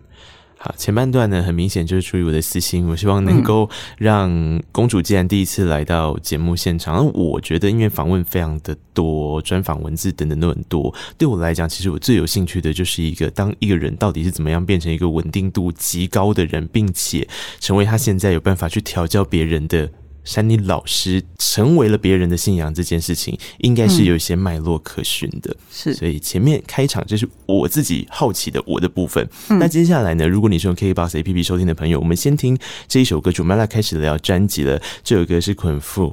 [0.58, 17.28] 好，前半段呢，很明显就是出于我的私心，我希望能够让公主既然第一次来到节目现场，嗯，我觉得因为访问非常的多，专访文字等等都很多，对我来讲，其实我最有兴趣的就是一个，当一个人到底是怎么样变成一个稳定度极高的人，并且
[17.60, 19.90] 成为他现在有办法去调教别人的。
[20.26, 25.50] 珊妮老师成为了别人的信仰这件事情，应该是有一些脉络可循的。
[25.52, 29.26] 嗯、是，所以前面开场就是我自己好奇的我的部分。
[29.50, 32.58] 嗯、那接下来呢，如果你是用 KKBOX APP 收听的朋友，我们先听
[32.88, 34.82] 这一首歌，准备来开始聊专辑了。
[35.04, 36.12] 这首歌是《捆缚》。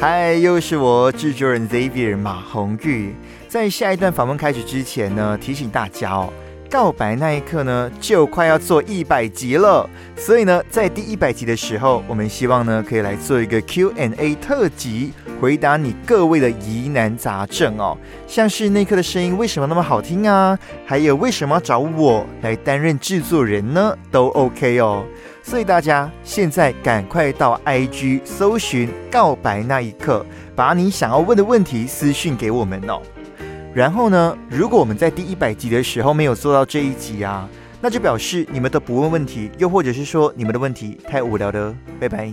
[0.00, 3.14] 嗨，又是我制作人 Xavier 马红玉。
[3.48, 6.32] 在下一段访问开始之前呢，提醒大家哦。
[6.76, 25.02] 告白那一刻呢，就快要做一百集了，所以呢，在第一百集的时候，我们希望呢，可以来做一个 Q&A 特辑，回答你各位的疑难杂症哦，像是那刻的声音为什么那么好听啊，还有为什么要找我来担任制作人呢，都 OK 哦。
[25.42, 33.00] 所以大家现在赶快到 IG 搜寻告白那一刻，把你想要问的问题私讯给我们哦。
[33.76, 37.46] 然后呢，如果我们在第一百集的时候没有做到这一集啊，
[37.78, 41.76] 那就表示你们都不问问题，又或者是说你们的问题太无聊了。
[42.00, 42.32] 拜拜。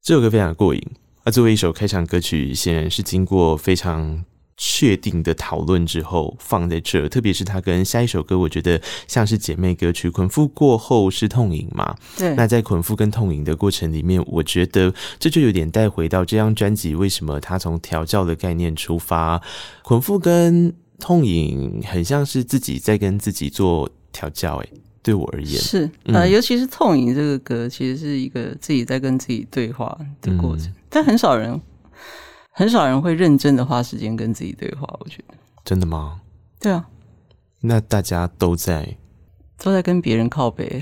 [0.00, 0.80] 这首歌非常过瘾，
[1.24, 4.24] 那作为一首开场歌曲，显然是经过非常。
[4.60, 10.10] 确定的讨论之后放在这儿，特别是他跟下一首歌，我觉得像是姐妹歌曲。
[10.10, 11.96] 捆缚过后是痛饮嘛？
[12.16, 12.34] 对。
[12.34, 19.40] 那在捆缚跟痛饮的过程里面，我觉得这就有点带回到这张专辑，为什么他从调教的概念出发？
[19.82, 24.66] 捆缚跟痛饮很像是自己在跟自己做调教，哎，
[25.04, 31.60] 对我而言是呃，尤其是痛饮这个歌，其实是一个自己在跟自己对话的过程，嗯、但很少人。
[32.58, 35.34] 很少人会认真的花时间跟自己对话，我觉得。
[35.64, 36.20] 真的吗？
[36.58, 36.84] 对啊。
[37.60, 38.96] 那大家都在
[39.62, 40.80] 都在跟别人靠背，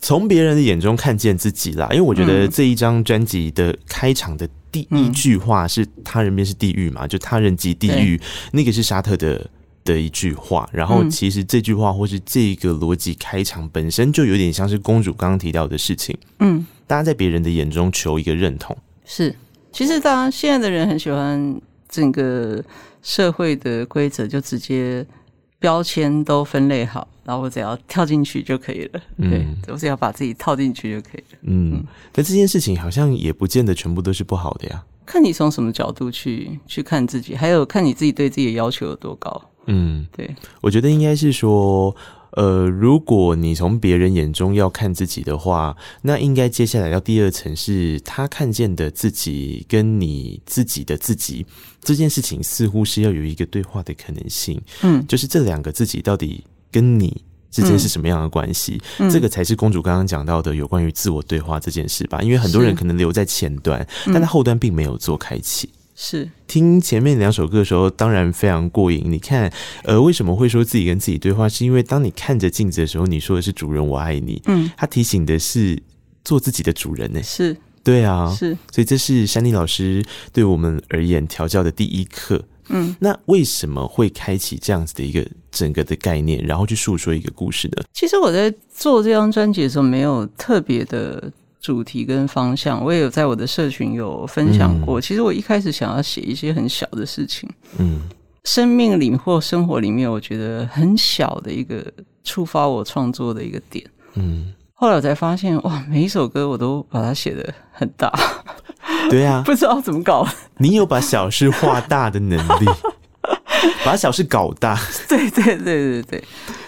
[0.00, 1.88] 从别人的眼中看见自己啦。
[1.90, 8.18] 因为我觉得这一张专辑的开场的第一句话是“他人便是地狱”嘛，就“他人即地狱”，
[8.50, 9.46] 那个是沙特的。
[9.84, 16.18] 的一句话，然后其实这句话或是这个逻辑开场本身就有点像是公主刚刚提到的事情。
[16.40, 19.34] 嗯，大家在别人的眼中求一个认同，是。
[19.72, 22.64] 其实大家现在的人很喜欢整个
[23.02, 25.04] 社会的规则，就直接
[25.58, 29.00] 标签都分类好，然后我只要跳进去就可以了。
[29.18, 31.38] 对，我只要把自己套进去就可以了。
[31.42, 34.82] 嗯，但这件事情好像也不见得全部都是不好的呀。
[35.04, 39.50] 看你从什么角度去去看自己，还有看你自己对自己的要求有多高。
[39.66, 41.94] 嗯，对，我觉得应该是说，
[42.32, 51.46] 呃，如果你从别人眼中要看自己的话，那应该接下来要第二层是他看见的自己跟你自己的自己
[51.80, 54.60] 这件事情，似乎是要有一个对话的可能性。
[54.82, 58.80] 嗯，就是这两个自己到底跟你之间是什么样的关系？
[58.98, 62.20] 嗯，这个才是公主刚刚讲到的有关于自我对话这件事吧？
[62.20, 65.70] 因为很多人可能留在前端，但他后端并没有做开启。
[65.98, 69.02] 是听前面两首歌的时候，当然非常过瘾。
[69.06, 69.50] 你看，
[69.82, 71.48] 呃，为什么会说自己跟自己对话？
[71.48, 74.42] 是因为当你看着镜子的时候，你说的是“主人，我爱你”。
[74.46, 75.82] 嗯，他提醒的是
[76.22, 77.22] 做自己的主人呢。
[77.22, 78.54] 是，对啊，是。
[78.70, 80.04] 所以这是珊妮老师
[80.34, 82.44] 对我们而言调教的第一课。
[82.68, 87.82] 嗯，那为什么会开启这样子的一个整个的概念，然后去诉说一个故事呢？
[87.94, 91.32] 其实我在做这张专辑的时候，没有特别的。
[91.66, 95.00] 主题跟方向，我也有在我的社群有分享过。
[95.00, 98.02] 嗯、其实我一开始想要写一些很小的事情，嗯，
[98.44, 101.84] 生命里或生活里面，我觉得很小的一个
[102.22, 104.54] 触发我创作的一个点，嗯。
[104.74, 108.12] 后来我才发现，哇，每一首歌我都把它写的很大，
[109.10, 110.24] 对啊， 不知道怎么搞。
[110.58, 112.66] 你有把小事画大的能力。
[113.84, 116.24] 把小事搞大，对对对对对，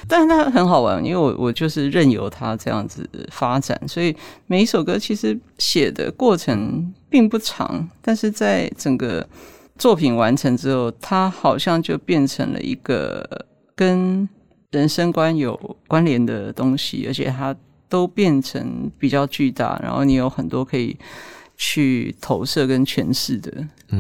[0.09, 4.17] 但是它很好玩，因为我我就是任由它这样子发展，所以
[4.47, 9.29] 每一首歌其实写的过程并不长，但是在整个
[9.77, 14.29] 作品完成之后，它好像就变成了一个跟
[14.71, 15.55] 人生观有
[15.87, 17.55] 关联的东西，而且它
[17.89, 20.97] 都变成比较巨大，然后你有很多可以
[21.57, 23.53] 去投射跟诠释的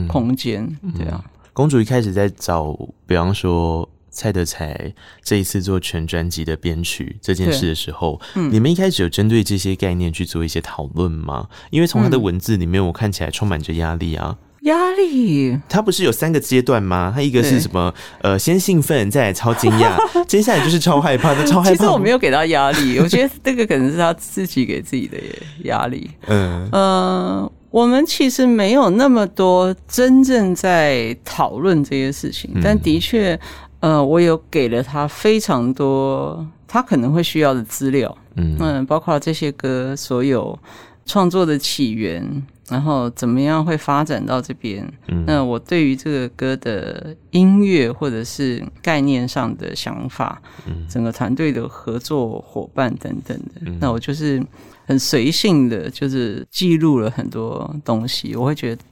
[0.09, 1.25] 空间，嗯、对啊。
[1.53, 2.73] 公主一开始在找，
[3.07, 11.47] 比方说蔡德才这一次做全专辑的编曲这件事的时候，嗯，你们一开始有针对这些概念去做一些讨论吗？
[11.71, 15.57] 因为从他的文字里面，我看起来充满着压力啊，压力。
[15.69, 17.13] 他不是有三个阶段吗？
[17.15, 17.95] 他一个是什么？
[18.23, 21.33] 呃，先兴奋，再来超惊讶， 接下来就是超害怕。
[21.35, 25.17] 那超害怕，其实我没有给他压力，我觉得这个可能是他自己给自己的
[25.63, 26.11] 压力。
[26.27, 26.73] 嗯嗯。
[26.73, 33.39] 呃我们其实没有那么多真正在讨论这些事情，但的确，
[33.81, 40.59] 呃，我有给了他非常多他可能会需要的资料，嗯，包括这些歌所有
[41.07, 44.87] 创作的起源，然后怎么样会发展到这边，
[45.27, 50.43] 那我对于这个歌的音乐或者是概念上的想法，
[50.89, 54.43] 整个团队的合作伙伴等等的，那我就是。
[54.89, 58.35] 很随性的，就是记录了很多东西。
[58.35, 58.83] 我会觉得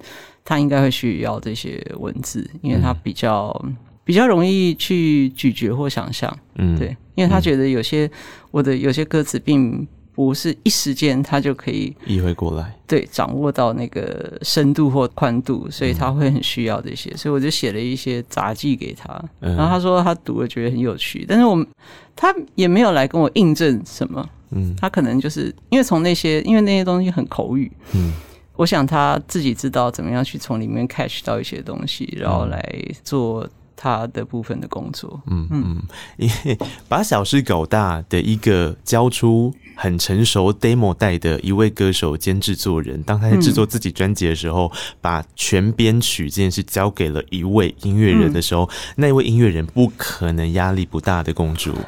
[0.44, 3.50] 他应该会需要这些文字，因为他比较
[4.06, 8.08] 比较容易去咀嚼或想象，嗯，对，因为他觉得有些
[8.52, 21.66] 我的有些歌词并不是一时间他就可以意会过来，对，掌握到那个深度或宽度，所以他会很需要这些，所以我就写了一些杂技给他，然后他说他读了觉得很有趣，但是我们
[22.14, 28.12] 他也没有来跟我印证什么，嗯，他可能就是因为从那些因为那些东西很口语，嗯。
[28.58, 32.58] 我想他自己知道怎么样去从里面 catch 到一些东西，然后来
[33.04, 35.20] 做他的部分的工作。
[35.26, 35.82] 嗯嗯，
[36.16, 36.58] 因为
[36.88, 51.72] 把小事搞大的一个交出很成熟 demo 带的一位歌手兼制作人，当他在制作自己专辑的时候，嗯、把全编曲这件事交给了一位音乐人的时候，嗯、那位音乐人不可能压力不大的公主。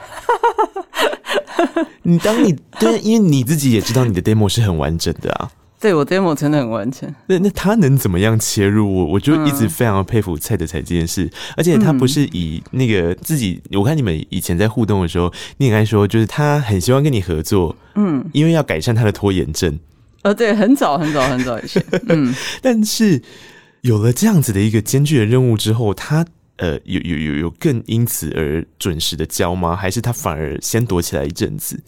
[2.03, 5.51] 你当你对，因为你自己也知道你的 demo 是很完整的啊。
[5.81, 7.09] 对，我 demo 真的很完整。
[7.27, 9.05] 那那他能怎么样切入我？
[9.07, 11.31] 我就一直非常佩服蔡德才这件事。
[11.57, 19.79] 而且他不是以那个自己，我看你们以前在互动的时候，你应该说就是他很希望跟你合作，嗯，因为要改善他的拖延症。
[20.23, 22.35] 呃，对，很早很早很早以前， 嗯。
[22.61, 23.23] 但是
[23.83, 29.77] 有了这样子的一个艰巨的任务之后，他呃有有有有更因此而准时的交吗？
[29.77, 31.81] 还是他反而先躲起来一阵子？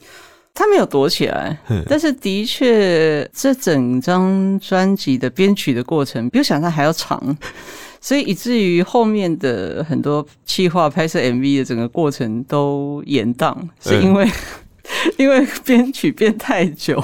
[0.55, 1.59] 他没有躲起来，
[1.89, 7.37] 但是的确，这整张专辑的编曲的过程比我想象还要长，
[8.01, 14.29] 所以以至于后面的很多企划、拍摄 MV 的整个过程都延宕，是因为
[15.17, 17.03] 因为编曲编太久，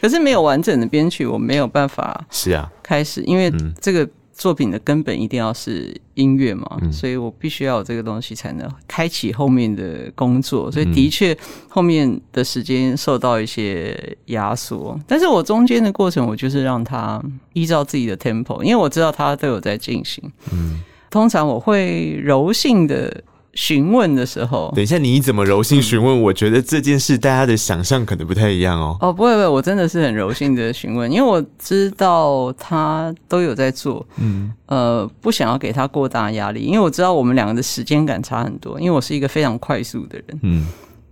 [0.00, 2.68] 可是没有完整的编曲，我没有办法是啊。
[2.82, 4.08] 开始，因为这个。
[4.38, 10.72] 作品的根本一定要是音乐嘛，嗯、所以我必须要有这个东西才能开启后面的工作。
[10.72, 11.36] 所以的确，
[11.68, 17.22] 后面的时间受到一些压缩，嗯、但是我中间的过程，我就是让他
[17.52, 20.22] 依照自己的 tempo，因为我知道他都有在进行。
[20.52, 23.22] 嗯，通常我会柔性的。
[23.58, 26.22] 询问的时候，等一下，你怎么柔性询问？
[26.22, 28.96] 我觉得这件事大家的想象可能不太一样哦。
[29.00, 40.64] 哦，不会不会，我真的是很柔性的询问，因为我知道他都有在做，嗯，呃，不想要给他过大压力，因为我知道我们两个的时间感差很多，因为我是一个非常快速的人，嗯，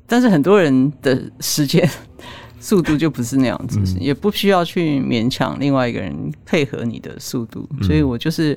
[0.07, 1.91] 但是很多人的时间
[2.61, 8.57] 速度就不是那样子，嗯、也不需要去勉强另外一个人配合你的速度，所以我就是。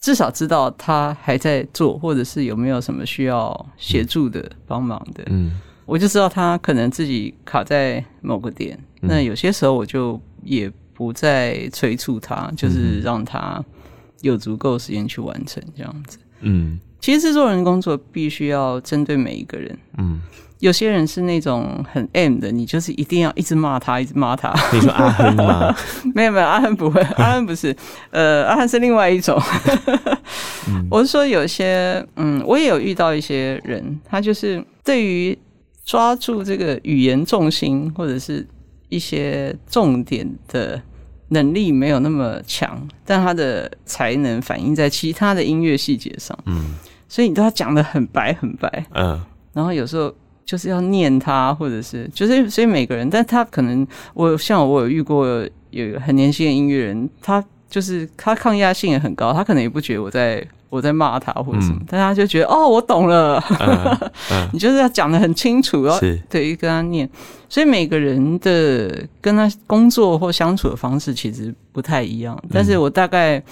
[0.00, 5.24] 至少知道他还在做，或者是有没有什么需要协助的、帮忙的。
[5.26, 8.78] 嗯，我就知道他可能自己卡在某个点。
[9.02, 13.64] 嗯、那有些时候我就也不再催促他，就是让他
[14.20, 16.18] 有足够时间去完成这样子。
[16.40, 19.78] 嗯，其实制作人工作必须要针对每一个人。
[19.98, 20.20] 嗯。
[20.60, 24.54] 有些人是那种很 M 的，你就是一定要一直骂他，一直骂他。
[24.72, 25.76] 你说阿亨吗？
[26.14, 27.76] 没有没有，阿亨不会， 阿亨不是，
[28.10, 29.38] 呃，阿亨是另外一种。
[30.68, 35.38] 嗯、我是说，有些嗯，我也有遇到一些人，他就是对于
[35.84, 38.46] 抓住这个语言重心或者是
[38.88, 40.80] 一些重点的
[41.28, 46.36] 能力没有那么强，但他的才能反映在其他的音乐细节上。
[46.46, 46.76] 嗯，
[47.08, 48.86] 所以你都要讲的很白很白。
[48.94, 49.20] 嗯，
[49.52, 50.12] 然后有时候。
[50.46, 55.26] 就是要念他，或者是就是，所以每个人，但他可能我像我有遇过
[55.70, 63.98] 有很年轻的音乐人，他就是他抗压性也很高，他可能也不觉得我在我在骂他或者什么，嗯、但他就觉得哦，我懂了，嗯
[64.30, 67.10] 嗯、 你就是要讲的很清楚，然后对，跟他念，
[67.48, 73.42] 所以每个人的跟他工作或相处的方式其实不太一样，但是我大概。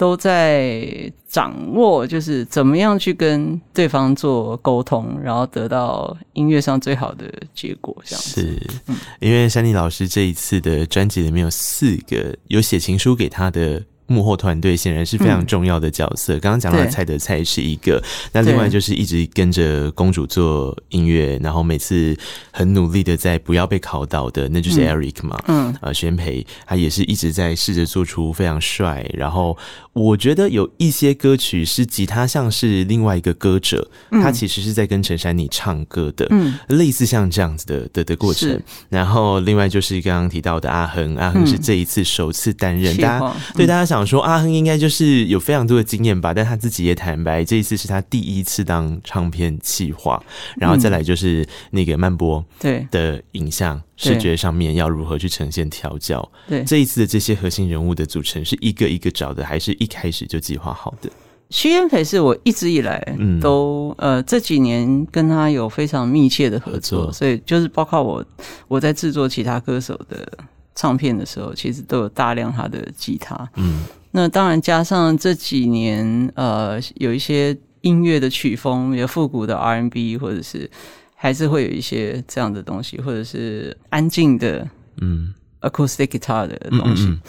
[0.00, 7.94] 都在掌握，就是怎么样去跟对方做沟通，然后得到音乐上最好的结果。
[8.02, 13.82] 这样子是，因为珊妮老师这一次的专辑里面有四个有写情书给他的。
[14.10, 16.36] 幕后团队显然是非常重要的角色。
[16.40, 22.16] 刚刚讲到的蔡德蔡是一个，那另外就是一直跟着公主做音乐，然后每次
[22.50, 25.40] 很努力的在不要被考倒的，那就是 Eric 嘛。
[25.46, 29.08] 嗯，呃，宣培他也是一直在试着做出非常帅。
[29.14, 29.56] 然后
[29.92, 38.60] 我觉得有一些歌曲是吉他像是另外一个歌者，他其实是在跟陈珊妮唱歌的，嗯，类似像这样子的的的过程。
[38.88, 43.99] 然后另外就是刚刚提到的阿恒，阿恒是这一次首次担任，大家对大家想。
[44.06, 50.22] 说阿亨应该就是有非常多的经验吧，但他自己也坦白，这一次是他第一次当唱片企划，
[50.56, 56.26] 然后再来就是那个慢播对的影像视觉上面要如何去呈现调教。
[56.48, 61.10] 对这一次的这些核心人物的组成是一个一个找的，还是一开始就计划好的？
[61.50, 63.04] 徐妍培是我一直以来
[63.40, 68.24] 都、嗯、呃这几年跟他有非常密切的合作，合作所以就是包括我
[68.68, 70.26] 我在制作其他歌手的。
[70.74, 73.48] 唱片的时候，其实都有大量他的吉他。
[73.56, 80.70] 嗯，那当然加上这几年，呃，有一些音乐的曲风，有复古的 R&B，或者是
[81.14, 84.68] 还是会有一些这样的东西，或者是安静的
[85.00, 87.20] 嗯 acoustic guitar 的东西，嗯嗯嗯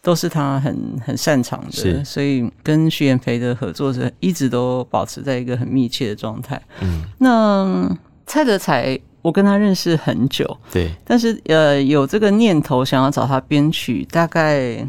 [0.00, 2.04] 都是他很很擅长的。
[2.04, 6.60] 所以跟徐妍霏的合作是一直都保持在一个很密切的状态。
[6.82, 14.86] 嗯，那蔡德才，我跟他认识很久，对，但是呃，有这个念头想要找他编曲，大概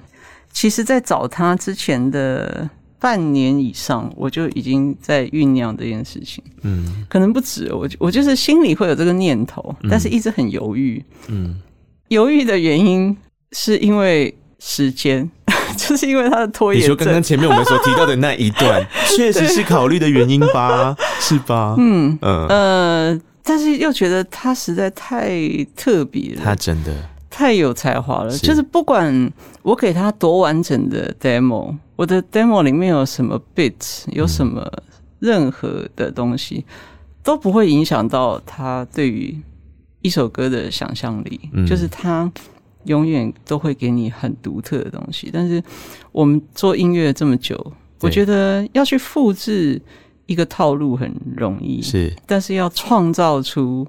[0.52, 2.70] 其实在找他之前的。
[2.98, 6.44] 半年以上，我就已经在酝酿这件事情。
[6.64, 11.04] 嗯，可能不止，我我就是心里会有这个念头，但是一直很犹豫。
[11.28, 11.62] 嗯，
[12.08, 13.16] 犹豫的原因
[13.52, 15.30] 是因为时间，
[15.78, 16.82] 就是因为他的拖延。
[16.82, 18.84] 你说刚刚前面我们所提到的那一段，
[19.16, 20.96] 确实是考虑的原因吧？
[21.20, 21.76] 是吧？
[21.78, 25.40] 嗯嗯呃，但是又觉得他实在太
[25.76, 26.92] 特别了，他真的
[27.30, 28.32] 太有才华了。
[28.32, 29.32] 是就是不管
[29.62, 31.74] 我给他多完整的 demo。
[31.96, 34.70] 我的 demo 里面有什么 beat，有什么
[35.20, 36.66] 任何的东西
[37.24, 39.38] 都不会影响到他对于
[40.02, 42.30] 一首歌的想象力，嗯、就是他
[42.86, 45.30] 永远都会给你很独特的东西。
[45.32, 45.64] 但是
[46.12, 49.82] 我们做音乐这么久，我觉得要去复制
[50.26, 53.88] 一个套路很容易，是，但是要创造出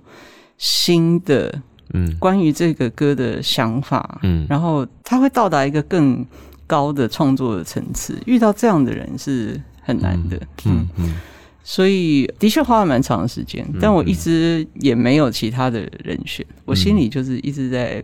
[0.59, 1.63] 新的
[1.95, 6.25] 嗯关于这个歌的想法，嗯，然后他会到达一个更。
[6.69, 10.37] 高的创作的层次，遇到这样的人是很难的。
[10.65, 11.15] 嗯嗯，嗯，
[11.63, 18.03] 所以的确花了蛮长的时间，但我一直也没有其他的人选，嗯、我心里就是一直在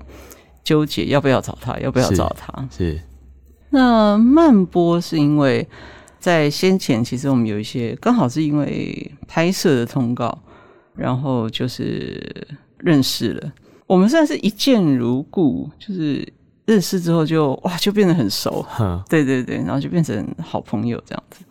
[0.62, 2.68] 纠结要不要找他，要不要找他。
[2.70, 2.92] 是。
[2.92, 3.00] 是
[3.70, 5.66] 那慢波是因为
[6.22, 10.38] 在先前，其实我们有一些刚好是因为拍摄的通告，
[10.94, 12.46] 然后就是
[12.78, 13.52] 认识了。
[13.86, 16.26] 我们算是一见如故，就是。
[16.64, 21.44] 认识之后就哇，就变得很熟， 呵对对对，然后就变成好朋友这样子。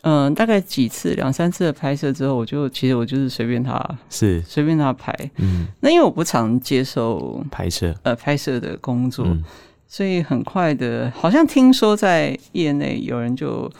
[0.00, 3.78] 嗯、呃，大概几次两三次的拍摄之后，我就其实我就是随便他，
[4.08, 5.14] 是随便他拍。
[5.36, 9.44] 嗯，那因为我不常接受拍摄呃拍摄的工作，嗯、
[9.86, 13.70] 所以很快的，好像听说在业内有人就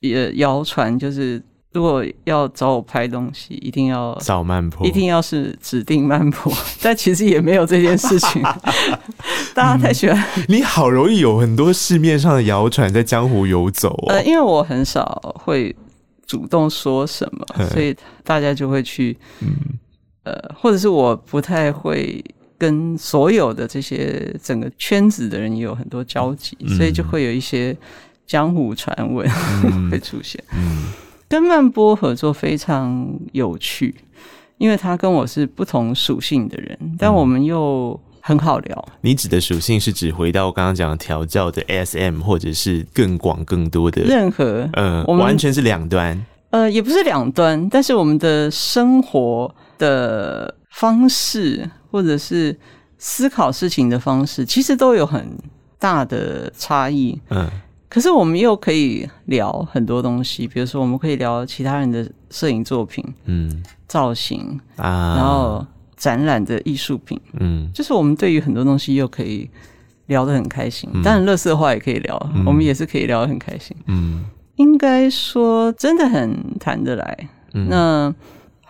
[0.00, 1.42] 也谣传就是。
[1.74, 8.40] 如果要找我拍东西，一定要找慢坡，一定要是指定慢坡， 但其实也没有这件事情。
[9.52, 14.10] 大家太喜欢、嗯、你，好容易有很多市面上的谣传在江湖游走哦。
[14.10, 15.74] 呃，因为我很少会
[16.24, 19.48] 主动说什么，所以大家就会去，嗯、
[20.22, 22.24] 呃，或者是我不太会
[22.58, 27.76] 跟所有的这些整个圈子的人也有很多交集，嗯、所以就会有一些
[28.26, 29.28] 江湖传闻、
[29.64, 30.42] 嗯、 会出现。
[30.56, 30.92] 嗯。
[31.26, 33.94] 跟曼波合作非常有趣，
[34.58, 38.84] 因为他跟我是不同属性的人，但我们又很好聊。
[38.88, 44.68] 嗯、你指的属性是指回到我刚刚讲的调教的 SM，或者是更广更多的任何？
[44.74, 46.24] 呃，我们完全是两端。
[46.50, 52.58] 呃，也不是两端，但是我们的生活的方式，或者是
[52.98, 55.24] 思考事情的方式，其实都有很
[55.78, 57.16] 大的差异。
[57.30, 57.48] 嗯。
[57.88, 65.64] 可是我们又可以聊很多东西，比如说我们可以聊其他人的摄影作品，嗯，造型啊，然后
[65.96, 69.48] 展览的艺术品，嗯，就是我们对于很多东西又可以
[70.06, 70.90] 聊得很开心。
[70.92, 73.76] 嗯、当然，乐色话也可以聊，嗯、我们也是可以聊得很开心。
[73.86, 74.24] 嗯，
[74.56, 77.28] 应该说真的很谈得来。
[77.52, 78.12] 嗯、那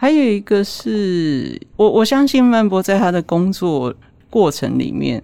[0.04, 3.94] 还有一个是我我相信曼波在他的工作
[4.28, 5.22] 过程里面，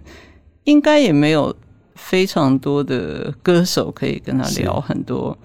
[0.63, 1.55] 应该也没有。
[1.93, 5.37] 非常多的歌手可以跟他聊很多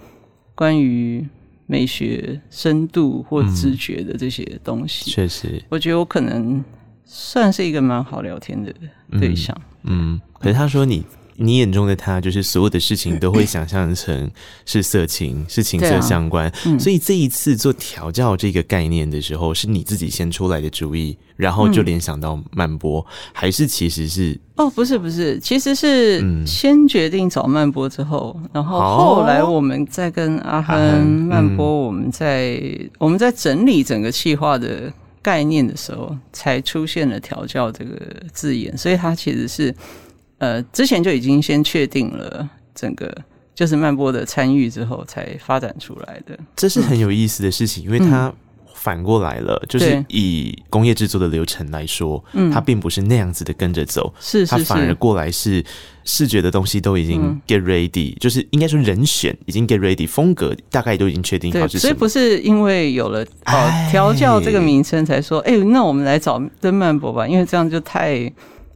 [0.54, 1.22] 关于
[1.66, 5.10] 美学深度或直觉的这些东西。
[5.10, 6.64] 确实，我觉得我可能
[7.04, 8.72] 算是一个蛮好聊天的
[9.20, 9.54] 对象。
[9.82, 11.04] 嗯，嗯，可是他说你。
[11.38, 14.30] 你眼中的他，就是所有的事情都会想象成
[14.64, 16.46] 是色情， 是情色相关。
[16.46, 24.38] 啊嗯、所以这一次做调教这个概念的时候，是你自己先出来的主意，然后就联想到慢波，嗯、还是其实是？
[24.56, 38.00] 哦，不是不是，其实是先决定找慢波之后，嗯、然后后来我们再跟阿亨、慢波，我们在、嗯、我们在整理整个企划的概念的时候，才出现了调教这个
[38.32, 39.74] 字眼，所以它其实是。
[40.38, 43.10] 呃，之前就已经先确定了整个
[43.54, 48.30] 就是曼波的参与之后才发展出来的，这是很有意思的事情，嗯、因为它
[48.74, 55.64] 反过来了，嗯、就是以工业制作的流程来说，嗯，它并不是那样子的跟着走，是是是，它反而过来是
[56.04, 68.30] 视觉的东西都已经 get ready，、嗯、就是应该说人选已经 get ready，风格大概都已经确定好所以不是因为有了哦调教这个名称才说，哎、欸，那我们来找跟慢波吧，因为这样就太。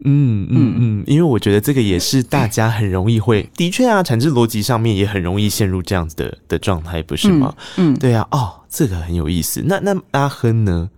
[0.05, 7.55] 嗯嗯嗯，因为我觉得这个也是大家很容易会，的确啊，产制逻辑上面也很容易陷入这样子的的状态，不是吗？
[7.77, 9.63] 嗯，嗯对啊，哦，这个很有意思。
[9.67, 10.89] 那那阿亨呢？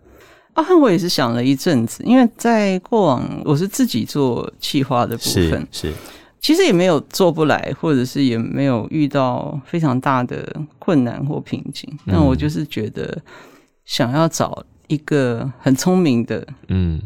[0.55, 5.95] 阿亨我也是想了一阵子，因为在过往我是自己做企划的部分，是，是
[6.41, 11.91] 其实也没有做不来，或者是也没有遇到非常大的困难或瓶颈。
[12.05, 13.17] 那、嗯、我就是觉得
[13.85, 17.01] 想要找一个很聪明的，嗯。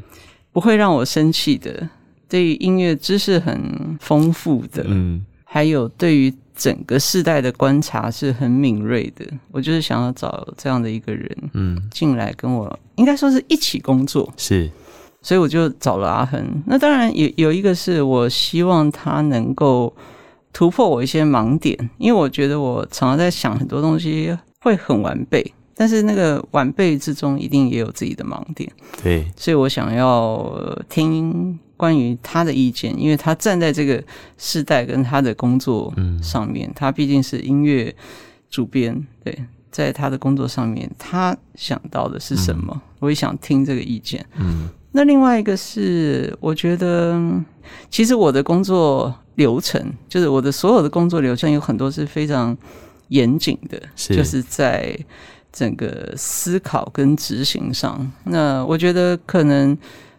[0.57, 1.87] 不会让我生气的，
[2.31, 9.27] 对于音乐知识很丰富的，嗯，还有对于整个世代的观察是很敏锐的。
[9.51, 14.71] 我就是想要找这样的一个人，嗯，进来跟我应该说是一起工作，是，
[15.21, 16.43] 所以我就找了阿恒。
[16.65, 19.95] 那当然有有一个是我希望他能够
[20.55, 25.53] 突破我一些盲点，因为我觉得我常常在想很多东西会很完备。
[25.79, 28.73] 但是那个晚辈之中，一定也有自己的盲点。
[29.03, 30.51] 对，所以我想要
[30.89, 34.03] 听关于他的意见，因为他站在这个
[34.39, 37.95] 世代跟他的工作上面，嗯、他毕竟是音乐
[38.49, 39.07] 主编。
[39.23, 39.39] 对，
[39.71, 42.73] 在他的工作上面，他想到的是什么？
[42.73, 44.25] 嗯、我也想听这个意见。
[44.39, 47.21] 嗯，那另外一个是，我觉得
[47.91, 52.57] 其实我的工作流程，就是我的所有的工作流程，有很多是非常
[53.09, 54.99] 严谨的，是就是在。
[55.57, 59.75] 整个思考跟执行上，那我觉得可能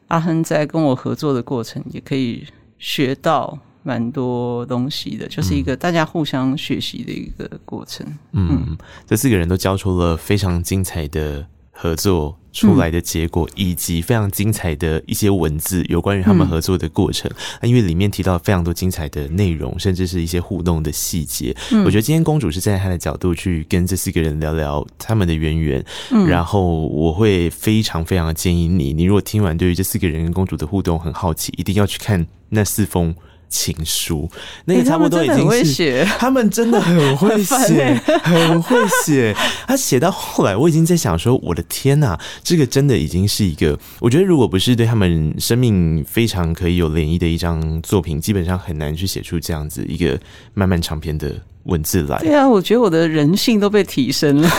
[0.08, 2.44] 阿亨在跟我合作的过程，也可以
[2.80, 8.04] 学到蛮多东西的，就是一个大家互相学习的一个过程。
[8.32, 17.30] 嗯，嗯，这四个人都交出了非常精彩的合作出来的结果，以及非常精彩的一些文字，有关于他们合作的过程。
[17.62, 21.55] 因为里面提到非常多精彩的内容，甚至是一些互动的细节。
[21.86, 25.86] 我觉得今天公主是站在她的角度去跟这四个人聊聊他们的渊源。
[26.28, 33.14] 然后我会非常非常的建议你，你如果听完对于这四个人跟公主的互动很好奇，一定要去看那四封。
[33.50, 34.30] 情书，
[34.66, 37.93] 那个差不多已经是 他们真的很会写，
[38.24, 39.36] 很会写。
[39.68, 50.20] 他写到后来，我已经在想说，我的天呐，这个真的已经是一个，我觉得如果不是对他们生命非常可以有涟漪的一张作品，基本上很难去写出这样子一个
[50.54, 51.34] 漫漫长篇的
[51.64, 52.18] 文字来。
[52.20, 54.50] 对啊，我觉得我的人性都被提升了。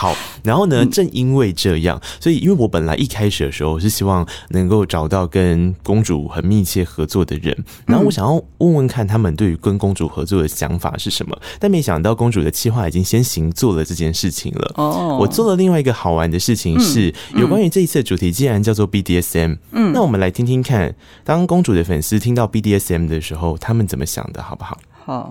[0.00, 0.86] 好，然后呢？
[0.86, 14.72] 正因为这样，所以因为我本来一开始的时候是希望能够找到跟公主很密切合作的人，然后我想要问问看他们对于跟公主合作的想法是什么，但没想到公主的计划已经先行做了这件事情了。
[14.76, 20.94] 哦，我做了另外一个好玩的事情是有关于这一次的主题，既然叫做 BDSM，嗯，那我们来听听看，
[21.24, 24.78] 当公主的粉丝听到 BDSM 的时候，他们怎么想的，好不好？
[25.04, 25.28] 好。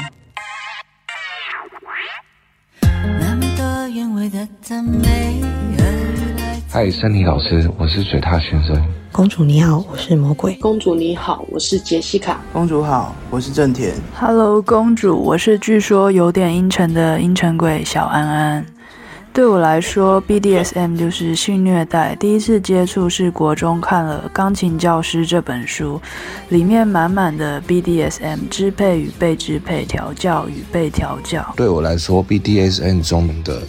[6.70, 8.76] 嗨，森尼老师，我是水獭先生。
[9.14, 10.56] 公主你好，我是魔鬼。
[10.56, 12.42] 公主你好，我是杰西卡。
[12.52, 13.94] 公主好，我是正田。
[14.14, 18.66] Hello，公主，我是据说有点阴沉的阴沉鬼小安安。
[19.32, 22.14] 对我来说，BDSM 就是性虐待。
[22.16, 26.02] 第一次接触是国中看了《钢琴教师》这本书，
[26.50, 31.54] 里面满满的 BDSM，支配与被支配，调教与被调教。
[31.56, 33.62] 对我来说，BDSM 中的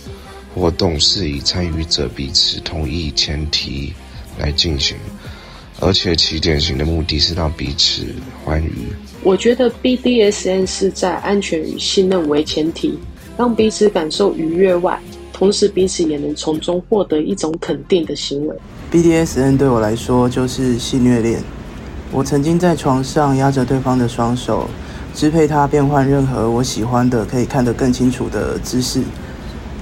[0.54, 3.92] 活动是以参与者彼此同意前提
[4.38, 4.96] 来进行，
[5.78, 8.02] 而且其典型的目的是让彼此
[8.44, 8.88] 欢愉。
[9.22, 12.98] 我觉得 BDSN 是在安全与信任为前提，
[13.36, 14.98] 让彼此感受愉悦外。
[15.32, 18.54] 同时，彼此也能从中获得一种肯定的行为。
[18.92, 21.40] BDSN 对我来说就是性虐恋。
[22.12, 24.68] 我曾经在床上压着对方的双手，
[25.14, 29.00] 支配他变换任何我喜欢的、可以看得更清楚的姿势。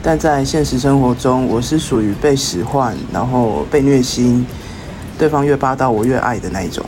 [0.03, 4.46] 但在现实生活中，我是属于被使唤，然后被虐心，
[5.18, 6.84] 对方越霸道，我越爱的那一种。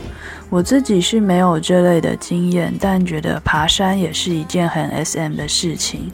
[0.49, 6.11] 我自己是没有这类的经验，但觉得爬山也是一件很 SM 的事情。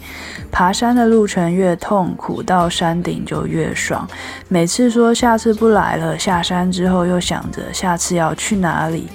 [0.51, 4.07] 爬山的路程越痛苦，到山顶就越爽。
[4.47, 9.07] 每次说下次不来了，下山之后又想着下次要去哪里，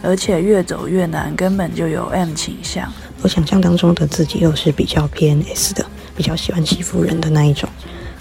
[0.00, 2.88] 而且越走越难，根本就有 M 倾向。
[3.20, 5.84] 我想象当中的自己又是比较偏 S 的，
[6.18, 7.68] 比较喜欢欺负人的那一种。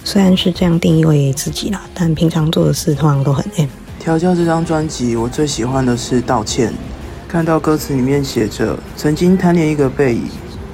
[0.04, 3.68] 虽然是这样定义为自己啦，但平常做的事通常都很 M。
[4.00, 6.72] 调教这张专辑，我最喜欢的是道歉。
[7.28, 10.30] 看到歌词里面写着“曾经贪恋一个背影，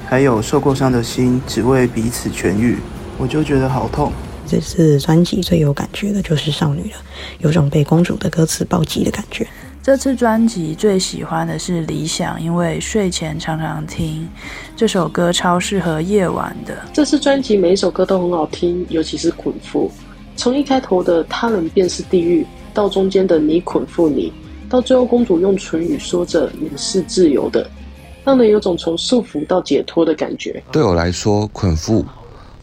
[0.05, 2.77] 还有受过伤的心，只为彼此痊愈”，
[3.17, 4.11] 我就觉得好痛。
[4.45, 6.97] 这次专辑最有感觉的就是《少女》了，
[7.39, 9.47] 有种被公主的歌词暴击的感觉。
[9.83, 14.25] 这次专辑最喜欢的是《理想》，因为睡前常常听
[14.77, 16.73] 这首歌，超适合夜晚的。
[16.93, 19.89] 这次专辑每一首歌都很好听，尤其是《捆缚》，
[20.37, 22.47] 从一开头的“他人便是地狱”。
[22.73, 24.31] 到中间的你捆缚你，
[24.69, 27.69] 到最后公主用唇语说着“你是自由的”，
[28.23, 30.63] 让人有种从束缚到解脱的感觉。
[30.71, 32.05] 对我来说，捆缚，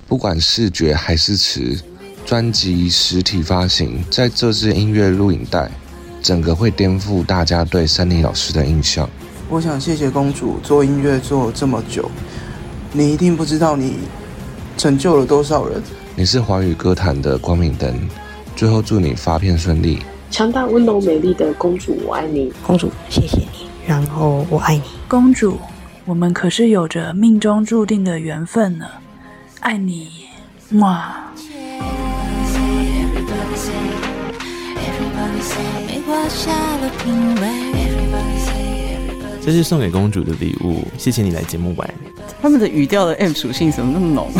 [0.09, 1.79] 不管视觉还是词，
[2.25, 5.71] 专辑实体发行，在这支音乐录影带，
[6.23, 9.09] 整个会颠覆大家对珊妮老师的印象。
[9.49, 12.11] 我想谢谢公主做音乐做这么久，
[12.93, 13.99] 你一定不知道你
[14.77, 15.83] 成就了多少人。
[16.15, 18.09] 你是华语歌坛的光明灯，
[18.55, 20.01] 最后祝你发片顺利。
[20.31, 22.53] 强大、温柔、美丽的公主，我爱你。
[22.65, 23.69] 公主，谢谢你。
[23.87, 25.59] 然后我爱你，公主。
[26.05, 28.87] 我们可是有着命中注定的缘分呢。
[29.61, 30.09] 爱你，
[30.79, 31.33] 哇。
[39.43, 41.95] 这是送给公主的礼物，谢谢你来节目玩。
[42.41, 44.31] 他们的语调的 M 属性怎么那么浓？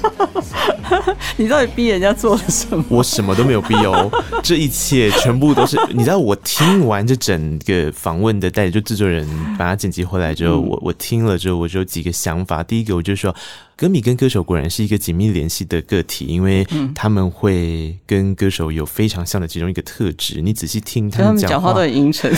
[1.36, 2.84] 你到底逼人家做了什么？
[2.88, 4.10] 我什么都没有逼哦，
[4.42, 6.18] 这一切全部都是你知道。
[6.18, 9.26] 我听完这整个访问的带，就制作人
[9.58, 12.62] 把它剪辑回来之后，我我听了之后，我就有几个想法。
[12.62, 13.34] 第一个，我就说，
[13.76, 20.40] 歌迷跟歌手果然是一个紧密联系的个体，因为他们会跟歌手有非常像的其中一个特质。
[20.42, 22.30] 你仔细听他们讲话，讲话都很阴沉。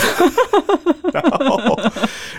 [1.13, 1.79] 然后，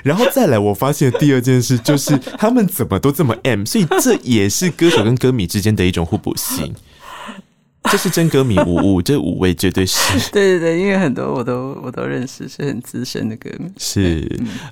[0.04, 6.72] 然后再来，我发现第二件事就是他们怎么都这么 M，所以这也是歌手跟歌迷之间的一种互补性。
[7.90, 10.30] 这是真歌迷五五，这五位绝对是。
[10.30, 13.70] 对对对，因为很多我都我都认识，是很资深的歌迷。
[13.78, 14.26] 是，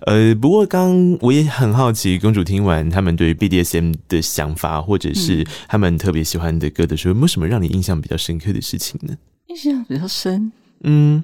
[0.07, 9.15] 呃，不过刚我也很好奇，公主听完他们对于 BDSM 的想法，或者是他们特别喜欢的歌的时候，有没有什么让你印象比较深刻的事情呢？
[9.49, 10.53] 印象比较深，
[10.85, 11.23] 嗯。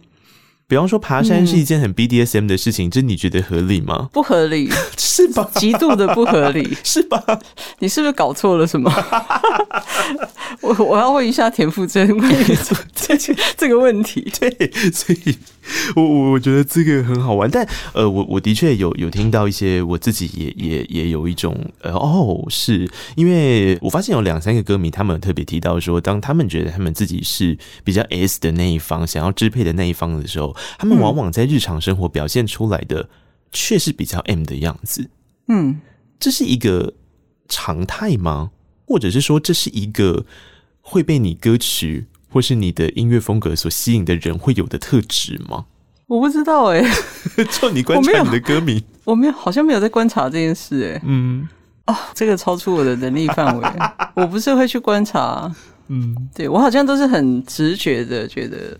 [0.69, 4.09] 比方说，爬山是一件很 BDSM 的事情，这、嗯、你觉得合理吗？
[4.12, 5.51] 不合理，是吧？
[5.55, 7.19] 极度的不合理， 是吧？
[7.79, 8.93] 你是不是搞错了什么？
[10.61, 12.55] 我我要问一下田馥甄，问你
[12.95, 14.31] 这这这个问题。
[14.39, 14.51] 对，
[14.93, 15.39] 所以
[15.97, 30.55] 我我我觉得这个很好玩，但呃，我我的确有有听到一些，我自己也也也有一种呃，哦，是因为我发现有两三个歌迷，他们特别提到说，当他们觉得他们自己是比较 S 的那一方，想要支配的那一方的时候。
[30.78, 33.09] 他们往往在日常生活表现出来的
[33.52, 35.09] 却是比较 M 的样子，
[35.48, 35.80] 嗯，
[36.20, 36.92] 这是一个
[37.48, 38.50] 常态吗？
[38.86, 40.24] 或者是说这是一个
[40.80, 45.66] 会被你歌曲或是你的音乐风格所吸引的人会有的特质吗？
[46.06, 51.46] 我不知道哎、欸， 就你观察你的歌迷，我没有，好像没有在观察这件事哎、欸，嗯，
[51.86, 53.68] 哦，这个超出我的能力范围，
[54.16, 55.54] 我不是会去观察，
[55.88, 58.78] 嗯，对我好像都是很直觉的觉得。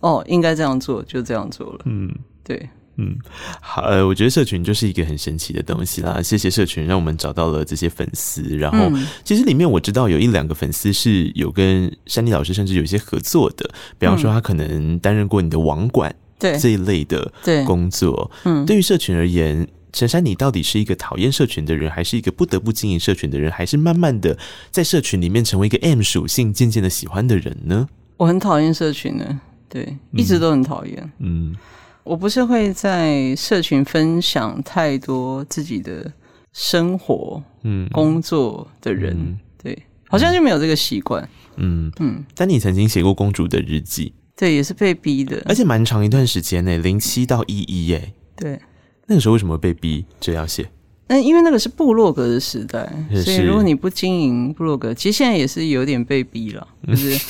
[0.00, 1.80] 哦，应该这样做，就这样做了。
[1.84, 2.10] 嗯，
[2.42, 3.16] 对，嗯，
[3.60, 6.20] 好，呃，我觉得社群就是一个很神奇的东西啦。
[6.22, 8.42] 谢谢社群，让我们找到了这些粉丝。
[8.56, 17.30] 然后，嗯、其实里面我知道有一两个粉丝是有跟珊妮老师甚至有一些合作的，比方说他可能担任过你的网管，对这一类的
[17.66, 18.30] 工作。
[18.44, 24.38] 嗯，对于社群而言，陈珊你到底是一个讨厌社群的人，还是一个不得不经营社群的人，还是慢慢的
[24.70, 27.88] 在社群里面成为一个 M 属性渐渐的喜欢的人呢？
[28.16, 29.40] 我很讨厌社群呢。
[29.70, 31.12] 对，一直都很讨厌。
[31.20, 31.54] 嗯，
[32.02, 36.12] 我不是会在社群分享太多自己的
[36.52, 41.26] 生活、嗯，工作的人，嗯、对，好像就没有这个习惯。
[41.56, 42.24] 嗯嗯。
[42.34, 48.60] 但你曾经写过公主的日记，对，也是被逼的，而且蛮长一段时间呢，零七到一一，哎，对，
[49.06, 50.68] 那个时候为什么被逼这要写？
[51.06, 52.92] 那因为那个是部落格的时代，
[53.24, 57.16] 所以如果你不经营部落格，其实现在也是有点被逼了，就是。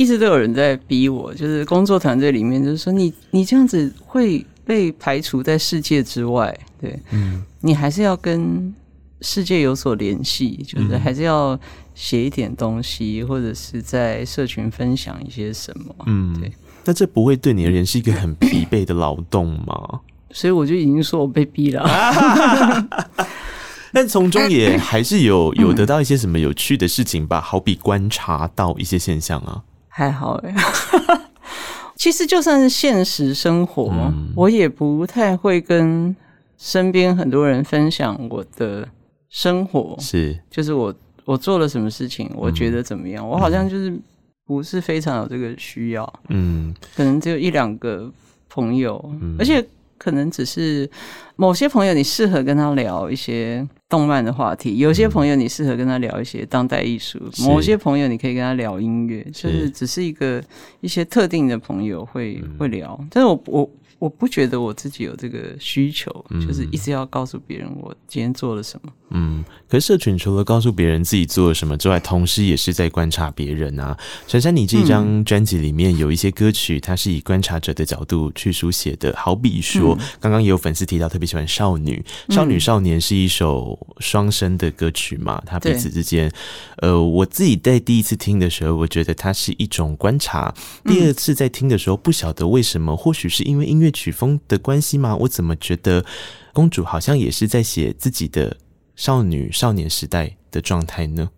[0.00, 8.74] 一直都有人在逼我，就是工作团队里面，就是说你你这样子会被排除在世界之外，对，嗯，你还是要跟
[9.20, 11.60] 世界有所联系，就是还是要
[11.94, 16.50] 写一点东西，或者是在社群分享一些什么，嗯，对。
[16.86, 20.00] 那这不会对你而言是一个很疲惫的劳动吗？
[20.32, 21.84] 所以我就已经说我被逼了
[23.92, 29.62] 但从中也还是有有得到一些什么有趣的事情吧，好比观察到一些现象啊。
[30.00, 30.54] 还好哎，
[31.94, 36.16] 其实就算是现实生活，嗯，我也不太会跟
[36.56, 38.88] 身边很多人分享我的
[39.28, 39.94] 生活。
[40.00, 40.94] 是，就是我
[41.26, 43.92] 我做了什么事情，我觉得怎么样，嗯，我好像就是
[44.46, 46.10] 不是非常有这个需要。
[46.30, 48.10] 嗯，可能只有一两个
[48.48, 49.62] 朋友，嗯，而且
[49.98, 50.88] 可能只是
[51.36, 59.68] 某些朋友，你适合跟他聊一些动漫的话题，有些朋友你适合跟他聊一些当代艺术，嗯、某些朋友你可以跟他聊音乐，就是。
[59.68, 60.42] 只是一个
[60.80, 63.70] 一些特定的朋友会、嗯、会聊，但是我我。
[64.00, 68.90] 我不觉得我自己有这个需求，嗯、就是一直要告诉别人我今天做了什么。
[69.10, 73.94] 嗯，可是社群除了告诉别人自己做了什么之外，同时也是在观察别人啊。
[74.26, 79.14] 珊珊，你这张专辑里面有一些歌曲，它是以观察者的角度去书写的。
[79.14, 82.02] 好比说，刚刚、嗯、也有粉丝提到特别喜欢《少女》，
[82.34, 85.42] 《少女少年》是一首双声的歌曲嘛？
[85.44, 86.32] 它彼此之间，
[86.78, 93.89] 呃，我自己在第一次听的时候，我觉得它是一种观察；第二次在听的时候，不晓得为什么，或许是因为音乐。
[93.90, 95.16] 曲风的关系吗？
[95.16, 96.04] 我怎么觉得
[96.52, 98.56] 公主好像也是在写自己的
[98.96, 101.30] 少女少年时代的状态呢？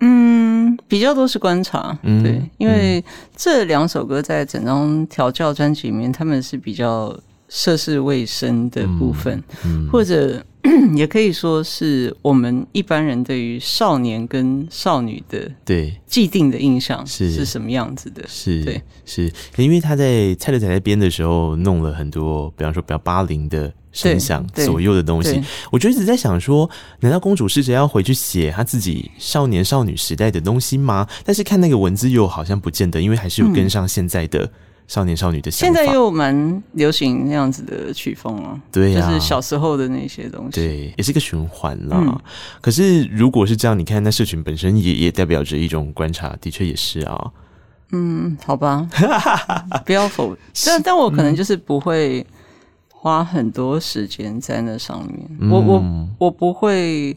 [0.00, 3.04] 嗯，比较多是观察，嗯、对，因为
[3.36, 10.44] 这两首歌在整张调教专辑里面，他们是比较涉世未深的部分，嗯嗯、或者。
[10.96, 18.22] 也可以说是我们一般人对于少年跟少女的对既定的印象是是什么样子的？
[18.26, 25.42] 是，对，是因为他在蔡德才在编的时候弄了很多，比方说比较八零的声响左右的东西。
[25.70, 26.68] 我就一直在想说，
[27.00, 31.06] 难道公主试着要回去写她自己少年少女时代的东西吗？
[31.24, 34.50] 但是看那个文字又好像不见得，因为还是有跟上现在的。
[34.88, 41.96] 少年少女的想法，现在又蛮流行那样子的曲风啊，对啊，就是小时候的那些东西，对，也是一个循环啦。
[42.00, 42.20] 嗯、
[42.60, 47.32] 可是如果是这样，你看那社群本身也也代表着一种观察，的确也是啊。
[47.92, 48.88] 嗯，好吧，
[49.84, 52.26] 不要否，但但我可能就是不会
[52.88, 57.16] 花很多时间在那上面，嗯、我我我不会。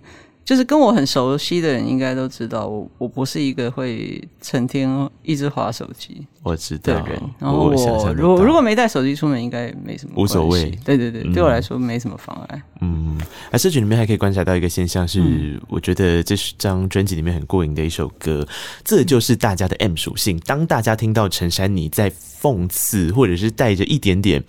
[0.49, 4.89] 就是跟我很熟悉的人应该都知道，我我不是一个会成天
[5.21, 7.21] 一直划手机我知道的人。
[7.37, 10.71] 然后我，我如果如果没带手机出门，应该没什么无所谓。
[10.83, 12.59] 对对对，嗯、对我来说没什么妨碍。
[12.81, 13.15] 嗯，
[13.51, 18.43] 而社群里面还可以观察到一个现象是，嗯、我觉得这是张专辑里面很过瘾的一首歌，
[18.83, 20.39] 这就是大家的 M 属性。
[20.47, 24.43] 当大家听到陈珊妮在讽刺，或者是带着一点点。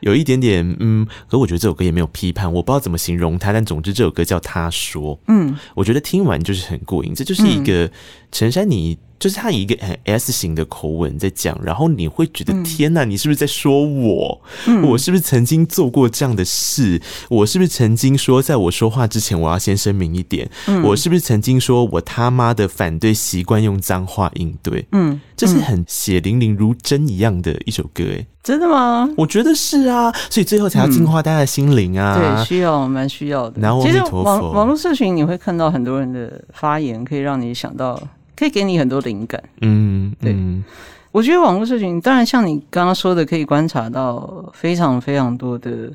[0.00, 7.90] 有一点点，嗯，可我觉得这首歌也没有批判，我不知道怎么形容它，但总之这首歌叫他说，嗯，我觉得听完就是很过瘾，这就是一个
[8.30, 8.96] 陈珊妮。
[9.18, 14.40] 就是他以一个很 S 型的口吻在讲，然后你会觉得天哪，你是不是在说我？
[14.66, 17.00] 嗯、我是不是曾经做过这样的事？
[17.28, 20.48] 我是不是曾经说，在我说话之前，我要先声明一点？
[20.66, 24.86] 嗯、我是不是曾经说我他妈的反对习惯用脏话应对？
[24.92, 29.08] 嗯，这是很血淋淋如针一样的一首歌，哎，真的吗？
[29.16, 33.60] 我觉得是啊，所以最后才要净化大家的心灵啊，嗯、对，需要蛮需要的。
[33.60, 38.00] 然后，其实网网络社群你会看到很多人的发言，可以让你想到。
[38.38, 40.62] 可以给你很多灵感，嗯，对，嗯、
[41.10, 45.92] 我觉得网络社群当然像你刚刚说的，可以观察到非常非常多的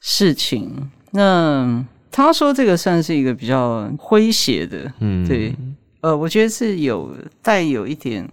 [0.00, 0.72] 事情。
[1.10, 5.54] 那他说这个算是一个比较诙谐的，嗯，对，
[6.00, 8.26] 呃，我觉得是有带有一点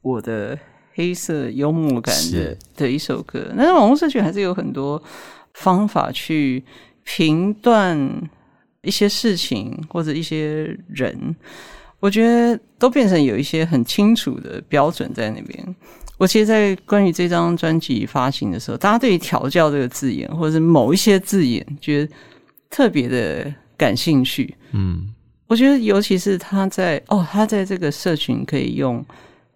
[0.00, 0.56] 我的
[0.94, 3.52] 黑色幽默感的的一首歌。
[3.56, 5.02] 但是网络社群还是有很多
[5.54, 6.62] 方法去
[7.02, 7.98] 评断
[8.82, 11.34] 一些事情或者一些人。
[12.00, 15.76] 我觉得都变成有一些很清楚的标准在那边。
[16.16, 22.12] 我其实，在关于这张专辑发行的时候，大家对于“调教”这个字眼，或者是某一些字眼，觉得
[22.68, 24.52] 特别的感兴趣。
[24.72, 25.14] 嗯，
[25.46, 29.04] 我觉得，尤其是他在哦，他在这个社群可以用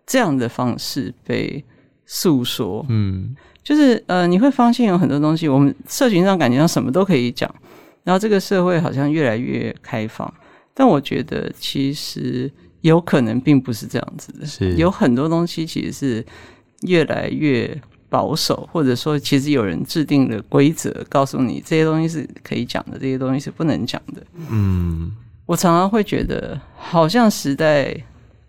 [0.06, 1.64] 这样的方式被
[2.06, 2.86] 诉说。
[2.88, 3.34] 嗯，
[3.64, 7.52] 就是呃，你会发现有很多东西，我们社群上感觉上什么都可以讲，
[8.04, 10.32] 然后这个社会好像越来越开放。
[10.74, 12.50] 但我觉得，其实
[12.80, 14.46] 有可能并不是这样子的。
[14.46, 16.26] 是有很多东西其实是
[16.82, 24.22] 越来越保守，或者说，其实有人制定了规则，告诉你这些东西是可以讲的，这些东西是不能讲的。
[24.50, 25.12] 嗯，
[25.46, 27.96] 我常常会觉得，好像时代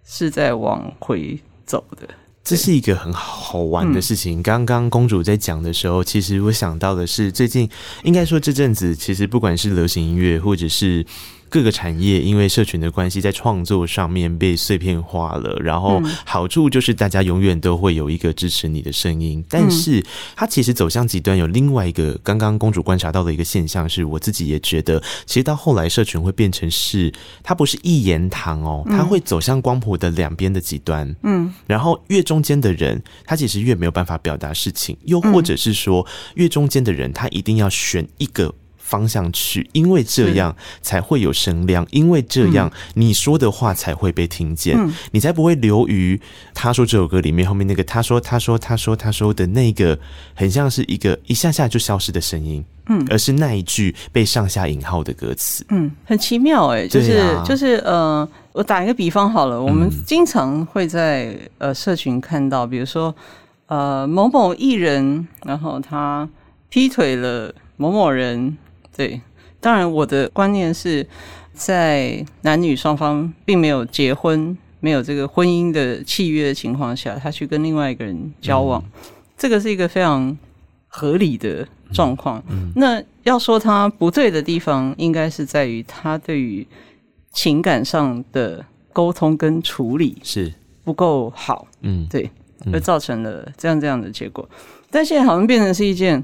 [0.03, 2.07] 是在往回走的。
[2.43, 4.43] 这是一个很好玩的事情。
[4.43, 7.69] 刚刚公主在讲的时候，其实我想到的是，最近
[8.03, 11.05] 应该说这阵子，其实不管是流行音乐，或者是
[11.53, 15.55] 各个产业因为社群的关系，在创作上面被碎片化了。
[15.61, 20.03] 然后好处就是大家永远都会有一个支持你的声音，但是
[20.35, 21.37] 它其实走向极端。
[21.37, 31.15] 有另外一个刚刚公主观察到的一个现象，是我自己也觉得，其实到后来社群会变成是它不是一言堂哦，它会走向光谱的两边的极端。
[31.21, 38.51] 嗯，然后越中间的人，他其实越没有办法表达事情，又或者是说越中间的人，他一定要选一个。
[38.93, 46.21] 方向去，因为这样才会有声量，因为这样你说的话才会被听见，嗯、你才不会流于
[46.53, 49.97] 他说这首歌里面后面那个他说他说他说他说的那个
[50.35, 63.15] 很像是一个一下下就消失的声音，嗯，而是那一句被上下引号的歌词，嗯，很奇妙哎、欸，就是、啊、就是呃，我打一个比方好了，我们经常会在呃社群看到，比如说
[63.65, 66.29] 呃某某艺人，然后他
[66.69, 68.55] 劈腿了某某人。
[68.95, 69.19] 对，
[69.59, 71.05] 当然我的观念是
[71.53, 79.01] 在男女双方并没有结婚、没有这个婚姻的契约的情况下，他去跟另外一个人交往，嗯、
[79.37, 80.37] 这个是一个非常
[80.87, 82.43] 合理的状况。
[82.75, 86.67] 那要说他不对的地方，应该是在于他对于
[87.31, 91.67] 情感上的沟通跟处理是不够好。
[91.81, 92.29] 嗯，对，
[92.71, 94.47] 而造成了这样这样的结果。
[94.51, 94.57] 嗯、
[94.91, 96.23] 但现在好像变成是一件。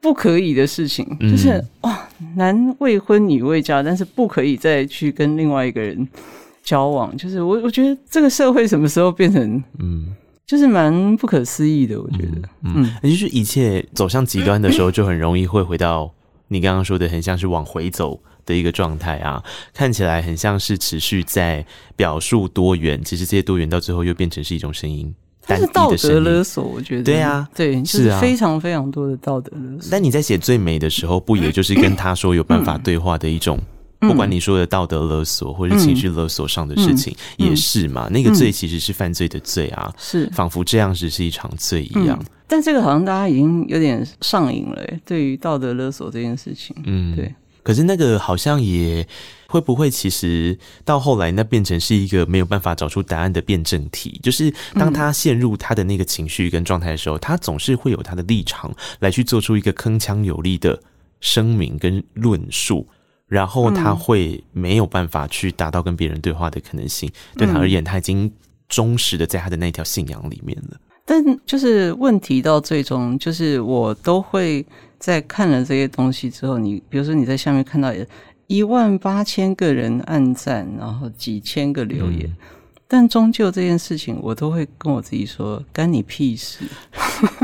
[0.00, 6.06] 不可以的事情，就是哇，男未婚女未嫁，但是不可以再去跟另外一个人
[6.62, 7.16] 交往。
[7.16, 10.14] 就是我，我觉得这个社会什么时候变成，嗯，
[10.46, 12.00] 就是蛮不可思议的。
[12.00, 16.12] 我觉得，嗯，也就是一切走向极端的时候，就很容易会回到
[16.48, 19.42] 你刚刚说的，很像是往回走的一个状态啊。
[19.74, 21.66] 看起来很像是持续在
[21.96, 25.12] 表述多元，其实这些多元到最后又变成是一种声音。
[25.46, 27.02] 但是道德勒索，我觉得。
[27.04, 29.88] 对啊，对，是非常非常多的道德勒索。
[29.90, 33.58] 但你在写最美的时候，不也就是跟他说有办法对话的一种？
[34.00, 38.08] 不管你说的道德勒索或者情绪勒索上的事情，也是嘛？
[38.10, 40.28] 那个罪其实是犯罪的罪啊，是。
[40.32, 42.22] 仿佛这样子是一场罪一样。
[42.46, 47.34] 但这个好像大家已经有点上瘾了，对于道德勒索这件事情，嗯，对。
[47.62, 49.04] 可是那个好像也
[49.48, 54.18] 会不会，其实到后来那变成是一个没有办法找出答案的辩证题。
[54.22, 60.78] 就是当他陷入他的那个情绪跟状态的时候，他总是会有他的立场来去做出一个铿锵有力的
[61.20, 62.86] 声明跟论述，
[63.28, 67.10] 然后他会没有办法去达到跟别人对话的可能性。
[67.36, 68.30] 对他而言，他已经
[68.68, 70.76] 忠实的在他的那条信仰里面了。
[71.04, 74.64] 但就是问题到最终，就是我都会。
[74.98, 77.92] 在看了这些东西之后，你比如说你在下面看到
[78.46, 82.36] 一万八千个人按赞，然后几千个留言，嗯、
[82.86, 86.64] 但终究这件事情，我都会跟我自己说：干你屁事！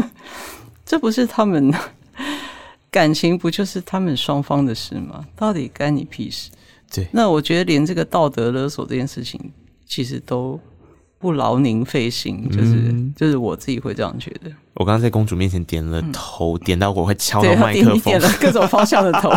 [0.85, 1.73] 这不是他们
[2.91, 5.25] 感情，不就是他们双方的事吗？
[5.37, 6.51] 到底干你屁事？
[6.93, 9.41] 对，那我觉得连这个道德勒索这件事情，
[9.87, 10.61] 其实都。
[11.19, 14.51] 不劳您费心，就是、嗯、就是我自己会这样觉得。
[14.75, 19.31] 我刚刚在公主面前点了头，嗯、点到我会敲到麦克风，点了各种方向的头。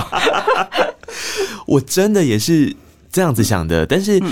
[1.68, 2.76] 我真的也是
[3.12, 4.32] 这样子想的，但是、嗯、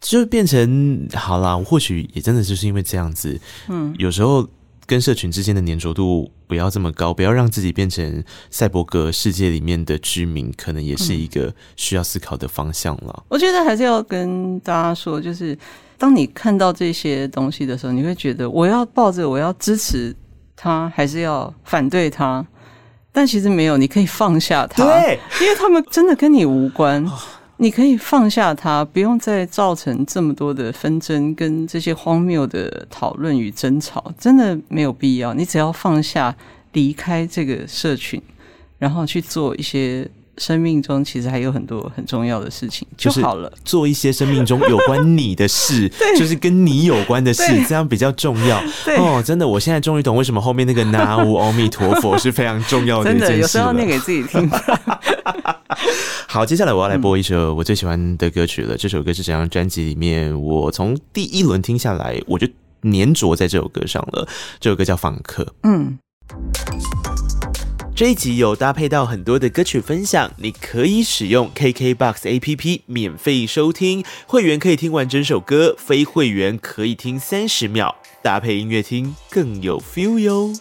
[0.00, 4.48] 就变成好啦，或许也真的就是因为这样子，嗯，有时候。
[4.88, 13.24] 跟社群之间的粘着度不要这么高，不要让自己变成赛博格世界里面的居民，可能也是一个需要思考的方向了。
[13.26, 15.58] 我觉得还是要跟大家说，就是
[15.98, 20.14] 当你看到这些东西的时候，你会觉得我要抱着我要支持
[20.54, 22.46] 他，还是要反对他？
[23.16, 27.02] 但其实没有，你可以放下它，对，因为他们真的跟你无关。
[27.56, 35.32] 你可以放下它，不用再造成这么多的纷争跟这些荒谬的讨论与争吵，真的没有必要。
[35.32, 36.36] 你只要放下，
[36.74, 38.20] 离开这个社群，
[38.78, 40.06] 然后去做一些
[40.38, 43.52] 生命中其实还有很多很重要的事情就好了。
[43.64, 48.62] 做一些生命中有关你的事， 就是跟你有关的事，对这样比较重要。
[48.84, 53.26] 对哦，真的，我现在终于懂为什么后面那个南无阿弥陀佛是非常重要的一件事。
[53.26, 54.50] 真的，有时候念给自己听。
[56.28, 58.74] 好，接下来我要来播一首我最喜欢的歌曲了。
[58.74, 62.46] 嗯、这首歌是整张专辑里面，我从第一轮听下来，我就
[62.82, 64.28] 黏着在这首歌上了。
[64.60, 65.42] 这首歌叫《访客》。
[65.62, 65.98] 嗯，
[67.96, 80.52] 这一集有搭配到很多的歌曲分享，你可以使用 KKBOX APP 免费收听，会员可以听完整首歌，非会员可以听三十秒，搭配音乐听更有 feel 哟。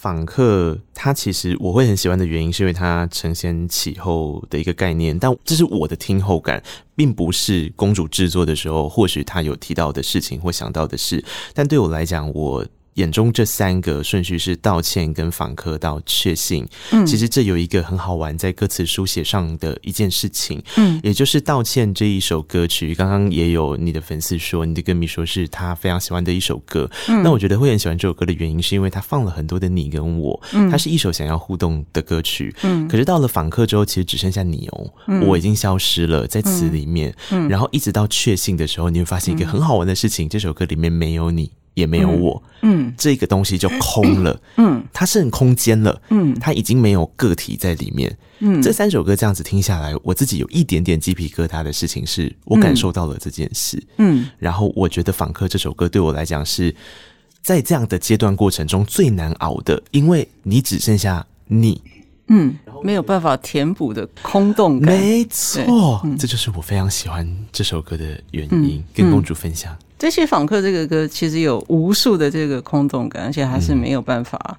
[0.00, 6.62] 访客，他其实我会很喜欢的原因，是因为他承先启后的一个概念，但这是我的听后感，
[6.94, 12.64] 并不是公主制作的时候，或许他有提到的事情或想到的事，但对我来讲，我。
[12.98, 16.66] 眼中这三个顺序是道歉、跟访客到确信。
[16.90, 22.94] 嗯，其实这有一个很好玩在歌词书写上的一件事情，嗯，也就是道歉这一首歌曲。
[22.96, 26.90] 刚刚也有你的粉丝说，你的歌迷说是他非常喜欢的一首歌。
[27.08, 30.40] 嗯，那我觉得会很喜欢这首歌的原因，是因为他放了很多的你跟我。
[30.52, 32.52] 嗯，它是一首想要互动的歌曲。
[32.62, 37.14] 嗯，可是到了访客之后，其实只剩下你哦，嗯，我已经消失了在词里面。
[37.30, 41.52] 嗯，然后一直到确信的时候，你会发现一个很好玩的事情，这首歌里面没有你。
[41.78, 56.74] 也没有我，嗯，这个东西就空了， 嗯，它剩空间了，嗯，它已经没有个体在里面，嗯，这三首歌这样子听下来，我自己有一点点鸡皮疙瘩的事情是，我感受到了这件事，嗯，然后我觉得访客这首歌对我来讲是
[57.42, 61.80] 在这样的阶段过程中最难熬的，因为你只剩下你。
[62.28, 68.78] 嗯，没有办法填补的空洞感，没错，嗯、这就是我非常喜欢这首歌的原因。
[68.78, 74.58] 嗯、跟公主分享，这些访客这个歌其实有无数的这个空洞感，而且还是没有办法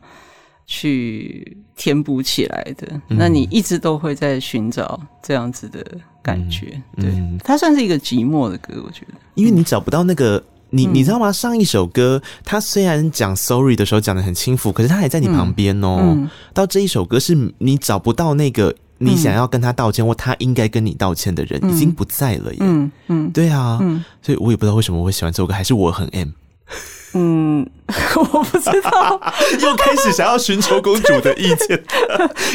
[0.66, 2.88] 去填补起来的。
[3.10, 5.86] 嗯、那你一直都会在寻找这样子的
[6.22, 7.04] 感觉，嗯、
[7.38, 10.44] 对，它算是一个寂寞的歌，我觉得，因为你找不到那个。
[10.70, 11.32] 你你知道吗？
[11.32, 15.98] 上一首歌，他虽然讲 sorry 的时候讲的很轻浮，可是他还在你旁边哦。
[16.02, 22.60] 嗯嗯、到这一首歌，是你找不到那个你想要跟他道歉、嗯、或他应该跟你道歉的人，已经不在了耶。
[22.62, 26.30] 嗯嗯，嗯对啊，嗯、所以我也不知道为什么我会喜欢这首歌，还是我很 M。
[27.14, 27.68] 嗯，
[28.16, 29.20] 我不知道，
[29.62, 31.84] 又开始想要寻求公主的意见，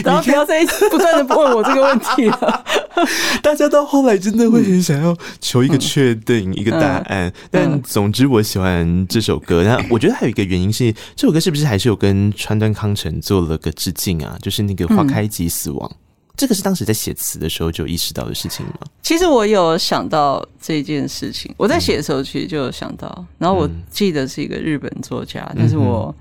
[0.04, 2.64] 然后不要再不断的问我这个问题了。
[3.42, 9.64] 大家到后来真的会很想要求一个确定、嗯、一个答案，嗯、但总之我喜欢这首歌。
[9.64, 14.38] 那我觉得还有一个原因是，这首歌是不是还是有跟川端康成做了个致敬啊？
[14.40, 15.90] 就是那个花开即死亡。
[16.34, 18.80] 嗯这个是当时在写词的时候就意识到的事情吗？
[19.02, 23.08] 其实我有想到这件事情，我在写的时候其实就有想到。
[23.18, 26.12] 嗯、然后我记得是一个日本作家，嗯、但是我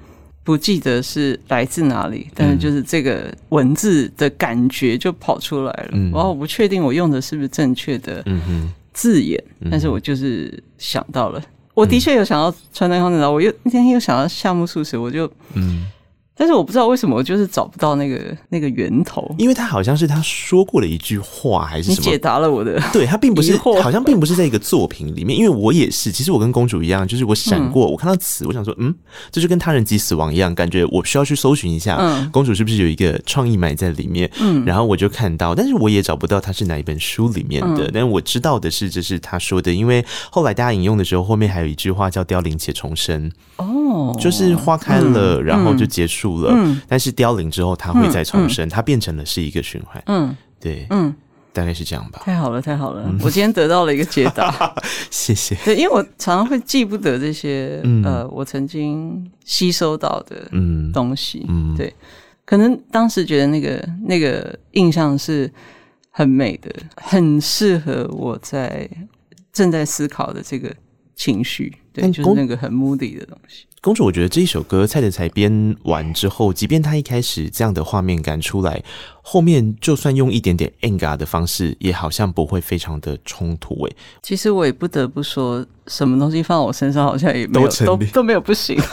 [0.43, 2.27] 不记得是来自哪里。
[2.29, 5.89] 嗯、但是就是这个文字的感觉就跑出来了。
[5.93, 8.23] 嗯、然后我不确定我用的是不是正确的
[8.93, 11.41] 字眼，嗯、但是我就是想到了。
[11.73, 15.87] 我的确有想到川端康成，我又那天又想到夏目漱石，我就嗯。
[16.35, 22.05] 但是我不知道为什么，我就是找不到那个那个源头，因为他好像是他说过的一句话，还是什么？
[22.05, 25.37] 你解答了我的，对，他并不是，好像并不是在一个作品里面。
[25.37, 28.93] 因为我也是，其实我跟公主一样，就是我闪过，嗯、我看到词，我想说，嗯，
[29.31, 34.29] 这就跟他人即死亡一样，感觉我需要去搜寻一下，嗯，公主是不是有一个创意埋在里面？
[34.39, 37.85] 嗯，然后我就看到，但是我也找不到他是哪一本书里面的。
[37.85, 47.03] 嗯、但是我知道的是，这是他说的，因为后来大家引用的时候，后面还有一句话叫“凋零且重生”，哦，就是花开了，嗯、然后就结束了，嗯，但是。
[47.03, 50.01] 是凋零之后，它会再重生，嗯嗯、它变成了是一个循环。
[50.05, 51.13] 嗯，对，嗯，
[51.51, 52.21] 大概是这样吧。
[52.23, 54.73] 太好了，太好了，嗯、我今天得到了一个解答，
[55.11, 55.53] 谢谢。
[55.65, 60.49] 对，因为我常常会记不得这些，嗯、呃，我曾经吸收到的
[60.93, 61.45] 东西。
[61.49, 61.93] 嗯，对，
[62.45, 65.51] 可能当时觉得那个那个印象是
[66.09, 68.89] 很美的，很适合我在
[69.51, 70.73] 正在思考的这个
[71.17, 71.75] 情绪。
[71.93, 73.65] 对，就是那个很 moody 的东西。
[73.79, 78.81] 公主，我觉得这一首歌蔡德才编完之后，即便他一开始这样的画面感出来，
[79.21, 83.83] 后面就算用一点点 enga 的方式，也好像不会非常的冲突。
[83.83, 83.91] 哎，
[84.21, 88.79] 其实我也不得不说，什么东西放我身上，好像也没有都都，都没有不行。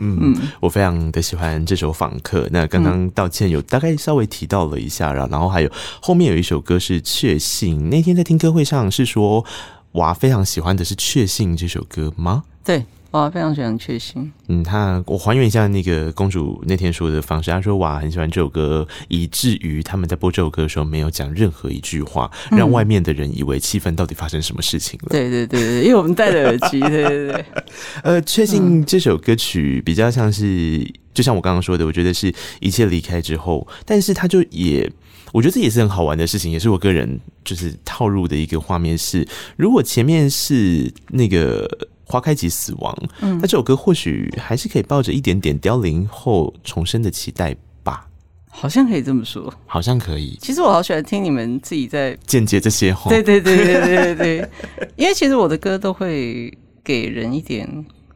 [0.00, 2.46] 嗯，我非常的喜欢这首《访客》。
[2.50, 7.78] 那刚刚道歉有大概稍微提到了一下，然后还有后面有一首歌是《确信》。
[7.88, 9.44] 那天在听歌会上是说。
[9.92, 12.44] 娃非常喜欢的是《确信》这首歌吗？
[12.64, 14.22] 对，娃非常喜欢《确信》。
[14.48, 25.08] 嗯，他我还原一下那个公主那天说的方式，她说娃很喜欢这首歌，以至于他们在播这首歌的时候没有讲任何一句话，让外面的人以为气氛到底发生什么事情了。
[25.10, 26.80] 对对对对，因为我们戴着耳机。
[26.80, 27.44] 对对对。
[28.02, 34.90] 呃，《确信》这首歌曲比较像是，就像我刚刚说的，我觉得是一切离开之后，但是他就也。
[35.32, 39.26] 我觉得这也是很好玩的事情，也是我个人就是套入的一个画面是，
[39.56, 41.66] 如果前面是那个
[42.04, 48.06] 花开即死亡，嗯，那这首歌或许还是可以抱着一点点凋零后重生的期待吧，
[48.50, 50.36] 好像可以这么说，好像可以。
[50.38, 54.48] 其实我好喜欢听你们自己在间接这些话， 对对对对对对对，
[54.96, 56.52] 因为其实我的歌都会
[56.84, 57.66] 给人一点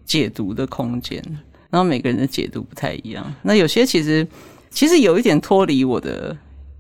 [0.05, 1.23] 解读的空间，
[1.71, 4.29] 然后每个人的解读不太一样，那有些其实
[4.71, 6.37] 其实有一点脱离我的。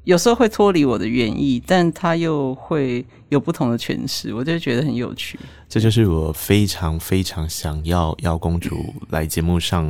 [0.06, 5.36] 有时候会脱离我的原意，但他又会有不同的诠释，我就觉得很有趣。
[5.68, 9.84] 这就是我非常非常想要邀公主来节目上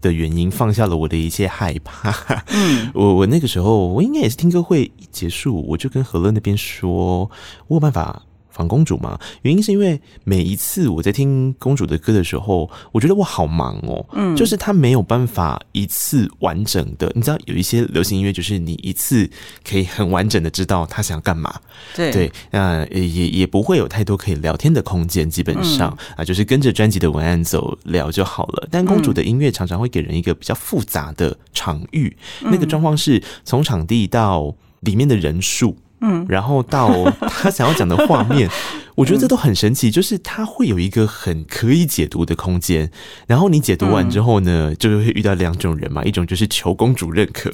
[0.00, 2.42] 的原因，放下了我的一切害怕。
[2.48, 7.30] 嗯， 我我那个时候，我应该也是听歌会一结束，我就跟何乐那边说，
[7.68, 8.24] 我有办法。
[8.52, 19.28] 访公主嘛，原因是因为每一次我在听公主的歌的时候，我觉得我好忙哦，嗯，就是她没有办法一次完整的，你知道有一些流行音乐就是你一次
[19.68, 21.60] 可以很完整的知道她想干嘛，
[21.96, 22.12] 对。
[22.12, 28.68] 对，那也也不会有太多可以聊天的空间，基本上、嗯、啊，就是跟着专辑的文案走聊就好了。
[28.70, 35.74] 但公主的音乐常常会给人一个比较复杂的场域，嗯、那个状况是从场地到里面的人数。
[36.02, 38.50] 嗯，然后到他想要讲的画面，
[38.94, 42.90] 我觉得这都很神奇，就是他会有一个很可以解读的空间。
[43.26, 47.50] 然后你解读完之后呢，嗯、就会遇到两种人嘛，一种就是求公主认可，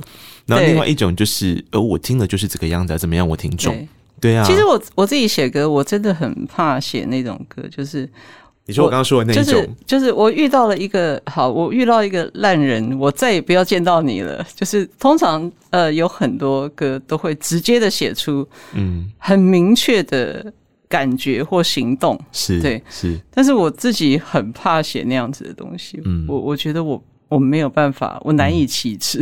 [0.46, 3.28] 然后另外一种就是，呃，我听了就是这个样子，怎么样？
[3.28, 3.72] 我听众，
[4.20, 4.44] 对，对啊。
[4.44, 8.08] 其实我我自己写歌，我真的很怕写那种歌，就是。
[8.68, 14.46] 你说我刚刚说的那一种，就是就是我遇到了一个好，我遇到一个烂人，我再也不要见到你了。
[14.54, 20.52] 就是通常呃有很多歌都会直接的写出嗯很明确的
[20.86, 29.18] 感觉或行动，是对是，但是我自己很怕写那样子的东西，嗯，我我觉得我我没有办法，我难以启齿。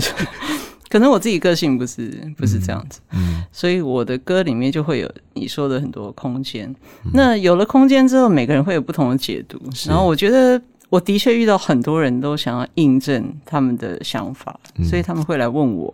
[0.50, 0.58] 嗯
[0.88, 6.72] 可能我自己个性不是不是这样子，嗯，所以我的歌里面就会有你说的很多空间。
[7.12, 9.60] 那有了空间之后，每个人会有不同的解读。
[9.86, 14.58] 然后我觉得我的确遇到很多人都想要印证他们的想法，
[14.88, 15.90] 所以他们会来问我，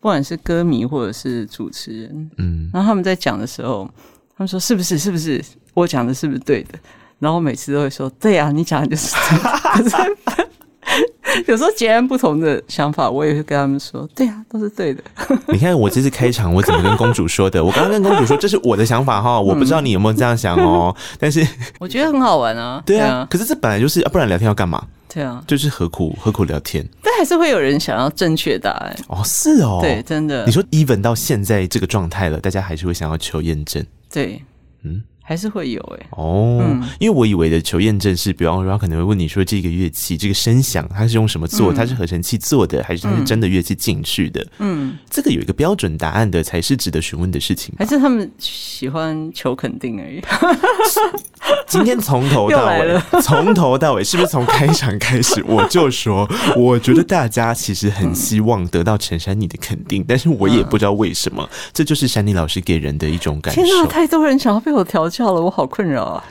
[0.00, 3.88] 不管是歌迷或者是主持人，嗯，然后他们在讲的时候，
[4.36, 5.42] 他们说是不是是不是
[5.72, 6.78] 我讲的是不是对的？
[7.18, 9.14] 然后我每次都会说对啊，你讲的就是。
[11.46, 15.02] 有时候截然不同的想法，我也会跟他们说：“对、啊，都是对的。
[15.48, 17.64] ”你看我这次开场，我怎么跟公主说的？
[17.64, 20.94] 我刚刚跟公主说这是我的想法哈，我不知道你有没有这样想哦。
[21.18, 21.46] 但是
[21.78, 22.82] 我觉得很好玩啊。
[22.86, 24.86] 对啊，可是这本来就是，不然聊天要干嘛？
[25.12, 26.86] 对啊，就是何苦何苦聊天？
[27.02, 29.22] 但还是会有人想要正确答案哦。
[29.24, 30.44] 是哦，对，真的。
[30.44, 33.84] 你说 even 到现在这个状态了，大家还是会想要求验证。
[34.12, 34.42] 对，
[34.82, 35.02] 嗯。
[35.26, 41.72] 还是会有哎、欸、哦，嗯、因为我以为的求验证是，比方说他可能会问你说，这个乐器这个声响它是用什么做？
[41.72, 44.46] 嗯、它是合成器做的，还是它是真的乐器进去的？
[44.58, 47.74] 嗯，这个有一个标准答案的才是值得询问的事情。
[47.78, 50.20] 还是他们喜欢求肯定而已？
[51.66, 63.62] 今天从头到尾，从头到尾是不是从开场开始我就说， 我觉得大家其实很希望得到陈珊妮的肯定，但是我也不知道为什么，嗯、这就是珊妮老师给人的一种感受。
[63.62, 65.08] 天哪，太多人想要被我调。
[65.14, 66.24] 笑了，我好困扰啊！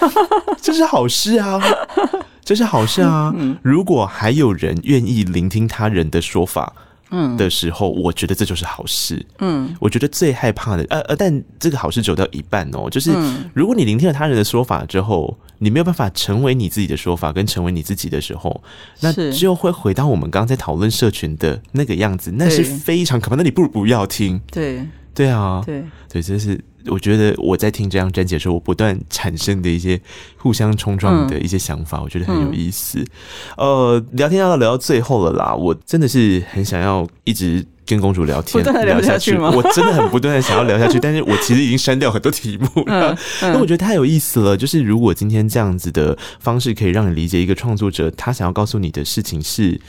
[0.60, 1.58] 这是好事啊，
[2.44, 3.34] 这是好事啊。
[3.62, 6.70] 如果还有人愿意聆听他人的说法，
[7.10, 9.24] 嗯的时候，我觉得这就是好事。
[9.38, 13.10] 嗯，我觉得最害怕的，呃呃，但这个好事走到一半哦，就是
[13.54, 18.62] 如果你聆听了他人的说法之后，你没有办法成为你自己的说法，跟成为你自己的时候，
[19.00, 23.36] 那就会回到我们刚刚在讨论社群的那个样子，那是非常可怕。
[23.36, 24.38] 那你不如不要听。
[24.52, 24.84] 对，
[25.16, 26.60] 对啊，对，对，这是。
[26.88, 30.00] 我觉得我在听这张专辑的时候，我不断产生的一些
[30.36, 33.00] 互相冲撞的一些想法，嗯、我觉得很有意思。
[33.56, 39.50] 嗯、呃，聊天要聊到最后了啦，我真的是很想要一直跟公主聊天，不聊下去吗？
[39.50, 43.18] 我真的很不断的想要聊下去， 但是我其实已经删掉很多题目了。
[43.40, 49.80] 那、嗯嗯、我觉得太有意思了，就是如果今天这样子的方式可以让你理解一个创作者，他想要告诉你的事情是。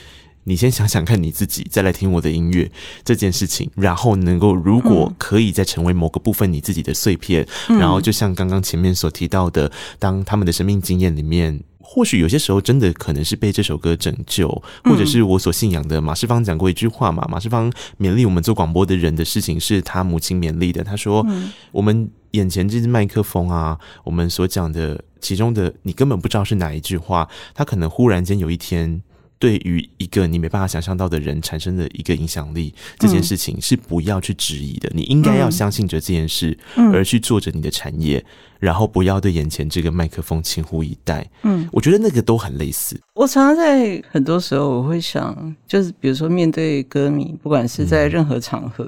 [0.48, 2.72] 你先想想看你自己，再来听我的音乐
[3.04, 9.70] 这件事情，然后能够如果可以再成为某个部分你自己的碎片，嗯、然后就像刚刚前面所提到的，
[10.00, 14.48] 当他们的生命经验里面，或许有些时候真的可能是被这首歌拯救，
[14.86, 17.70] 或者是我所信仰的马世芳讲过一句话嘛，马世芳
[18.00, 29.02] 勉励我们做广播的人的事情是他母亲勉励的，他说：“嗯、我们眼前这支麦克风啊，我们所讲的其中的你根本不知道是哪一句话，他可能忽然间有一天。”
[29.40, 34.90] 对于一个你没办法想象到的人产生的一个影响力，这件事情是不要去质疑的。
[34.90, 38.24] 嗯、你应该要相信着这件事，嗯、而去做着你的产业，
[38.60, 41.24] 然后不要对眼前这个麦克风轻忽以待。
[41.44, 43.00] 嗯，我觉得那个都很类似。
[43.14, 48.86] 我常常在很多时候我会想，就是比如说面对歌迷，不管是在任何场合，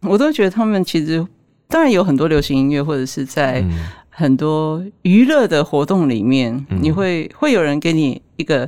[0.00, 1.22] 嗯、我都觉得他们其实
[1.68, 3.62] 当然有很多流行音乐，或者是在
[4.08, 8.66] 很多娱乐的活动里面，嗯、你会会有人给你一个。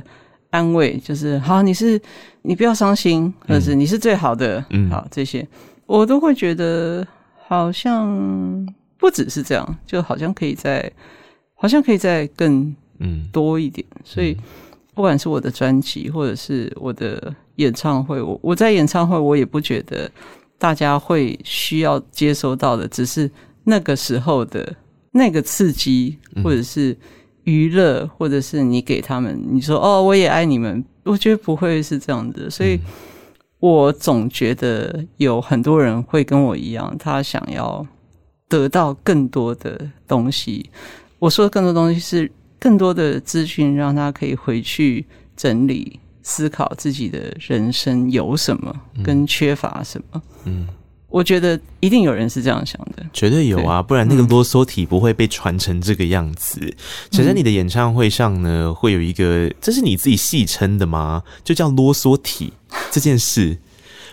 [0.49, 1.99] 安慰就是好，你是
[2.43, 5.45] 你不要伤心，或者是你是最好的，嗯，好，这些
[5.85, 7.05] 我都会觉得
[7.47, 8.65] 好像
[8.97, 10.91] 不只是这样，就好像可以再，
[11.55, 13.85] 好像可以再更嗯多一点。
[13.95, 14.37] 嗯、所以
[14.93, 20.09] 不管是我的专辑，或者是我的演唱会，我我在演唱会，我也不觉得
[20.57, 23.29] 大家会需要接收到的，只是
[23.63, 24.75] 那个时候的
[25.11, 26.97] 那个刺激，或者是。
[27.45, 32.79] 娱乐，或者是你给他们，你说哦，我也爱你们，我觉得不会是这样的，所以
[33.59, 37.85] 我总觉得有很多人会跟我一样，他想要
[38.47, 40.69] 得到更多的东西。
[41.19, 50.21] 我说的更多东西是更多的资讯，让他可以回去整理、思考自己的人生有什么，跟缺乏什么。
[50.43, 50.67] 嗯。
[51.09, 56.59] 我觉得一定有人是这样想的，绝对有啊，不然那个啰嗦体不会被传成这个样子。
[57.09, 61.23] 其实、嗯、你的演唱会上呢，会有一个，这是你自己戏称的吗？
[61.43, 62.53] 就叫啰嗦体
[62.91, 63.57] 这件事。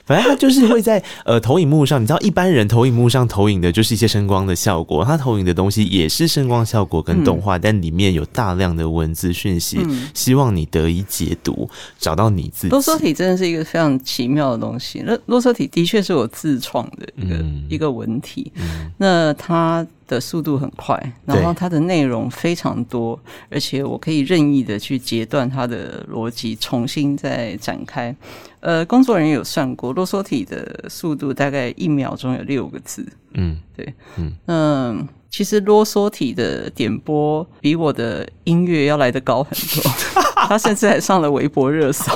[0.05, 11.69] 反正他就是会在呃投影幕上，你知道一般人投影幕上投影的就是一些声光的效果，他投影的东西也是声光效果跟动画，嗯、但里面有大量的文字讯息，嗯、希望你得以解读，
[11.99, 12.69] 找到你自己。
[12.69, 20.95] 啰嗦体真的是一个非常奇妙的东西，那啰嗦体的确是我自创的一个、嗯、一个文体，嗯、那它的速度很快，
[21.25, 23.19] 然后它的内容非常多，
[23.51, 28.15] 而且我可以任意的去截断它的逻辑，重新再展开。
[28.61, 33.07] 呃，工作人员有算过，啰嗦体的速度大概一秒钟有六个字。
[33.33, 39.53] 嗯，对，嗯，嗯，其实啰嗦体的点播比我的音乐要来得高很
[39.83, 39.91] 多，
[40.47, 42.13] 他甚至还上了微博热搜。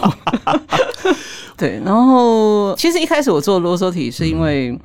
[1.56, 4.70] 对，然后其实一开始我做啰嗦体是因为。
[4.70, 4.80] 嗯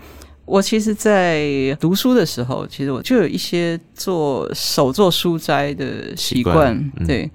[0.51, 6.75] 我其实，在读书的时候，其实我就有一些做手做书斋的习惯。
[6.99, 7.31] 嗯、对，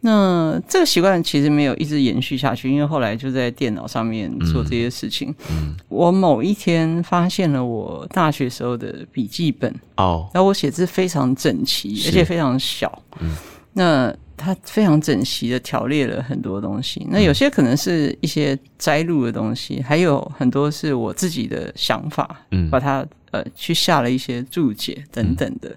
[0.00, 5.28] 那这个习惯其实没有一直延续下去，因为后来就在电脑上面做这些事情。
[5.50, 13.02] 嗯嗯、我某一天发现了我大学时候的笔记本哦，然后我写字非常整齐，而且非常小。
[13.20, 13.36] 嗯，
[13.74, 14.16] 那。
[14.36, 25.74] 它非常整齐的条列了很多东西，那有些可能是一些摘录的东西，还有很多是我自己的想法，嗯，把它呃去下了一些注解等等的。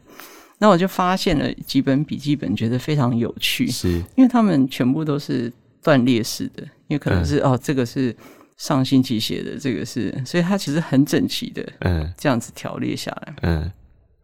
[0.58, 3.90] 那我就发现了几本笔记本，觉得非常有趣，是。
[4.16, 5.54] 因为他们全部都是
[5.84, 8.16] 断裂式的，因为可能是哦，这个是
[8.58, 13.72] 上星期写的，这个是，所以它其实很整齐的，嗯，这样子条列下来，嗯。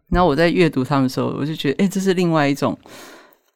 [0.10, 2.78] 然后我在阅读他们的时候，我就觉得，哎，这是另外一种。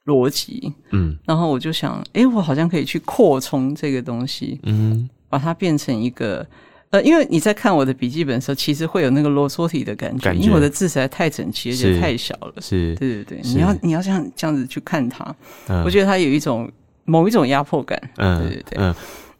[0.08, 6.44] 逻辑，嗯，然后我就想，哎，我好像可以去扩充这个东西，嗯，把它变成一个，
[6.90, 15.36] 呃，因为你在看我的笔记本的时候，其实会有那个啰嗦体的感觉，因为我的字实在太整齐，而且太小了，是，对对对，你要你要这样这样子去看它，
[15.68, 16.72] 嗯，我觉得它有一种
[17.06, 18.96] 某一种压迫感，嗯，对对对，嗯。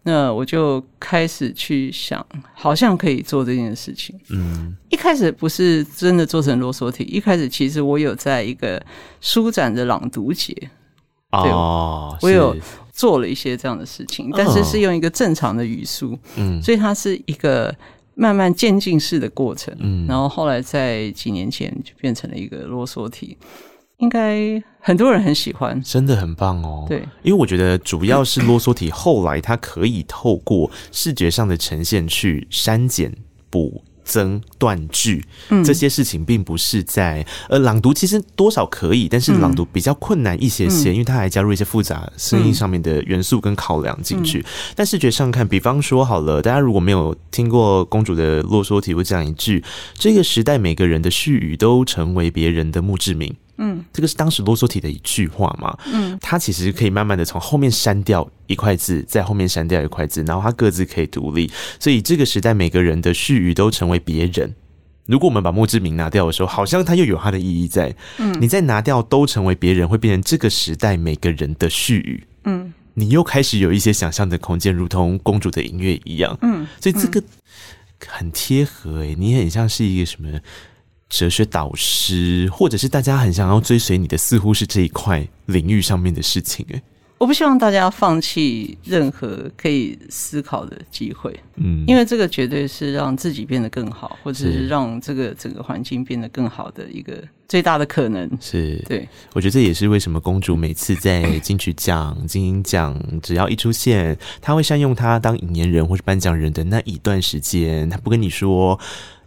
[0.08, 4.18] 那我就开始去想，好像可以做这件事情。
[4.30, 8.82] 嗯，一开始不是真的做成啰嗦体，一开始其实我有在一个
[9.20, 10.56] 书展的朗读节，
[11.32, 12.56] 哦，对，我有
[12.94, 17.76] 做了一些这样的事情，但是是用一个正常的语速，嗯，所以它是一个
[18.16, 19.76] 慢慢渐进式的过程。
[19.80, 23.36] 嗯，然后后来在几年前就变成了一个啰嗦体。
[23.98, 26.86] 应该很多人很喜欢，真的很棒哦。
[26.88, 33.12] 对，因为我觉得主要是啰嗦体后来它可以透过视觉上的呈现去删减、
[33.50, 44.42] 补增、断句，嗯，这些事情并不是在呃朗读，其实多少可以，但是朗读比较困难一些些，嗯，因为它还加入一些复杂声音上面的元素跟考量进去。
[44.42, 44.46] 嗯，
[44.76, 49.64] 但视觉上看，比方说好了，大家如果没有听过公主的啰嗦体，我讲一句：
[49.96, 53.36] 这个时代每个人的絮语都成为别人的墓志铭。
[53.58, 55.78] 嗯，这个是当时啰嗦体的一句话嘛。
[55.92, 61.52] 嗯，它其实可以慢慢的从后面删掉一块字，在后面删掉一块字，然后它各自可以独立。
[61.80, 64.56] 所以这个时代每个人的絮语都成为别人。
[65.08, 67.96] 如果我们把墓志铭拿掉的时候，好像它又有它的意义在。
[68.18, 72.28] 嗯，你再拿掉都成为别人，会变成这个时代每个人的絮语。
[72.44, 76.38] 嗯，你又开始有一些想象的空间，如同公主的音乐一样。
[76.42, 77.24] 嗯，所以这个
[78.06, 80.30] 很贴合诶、欸，你很像是一个什么？
[81.10, 86.66] 哲学导师，或者是大家很想要追随你的，似乎是这一块领域上面的事情。
[86.70, 86.82] 诶，
[87.18, 98.30] 我不希望大家放弃任何可以思考的机会，嗯，因为这个绝对是让自己变得更好，或者是让这个整个环境变得更好的一个最大的可能。
[98.40, 108.78] 是，对，我觉得这也是为什么公主每次在金曲奖、金鹰奖，只要一出现，她会善用她当引言人或是颁奖人的那一段时间，她不跟你说。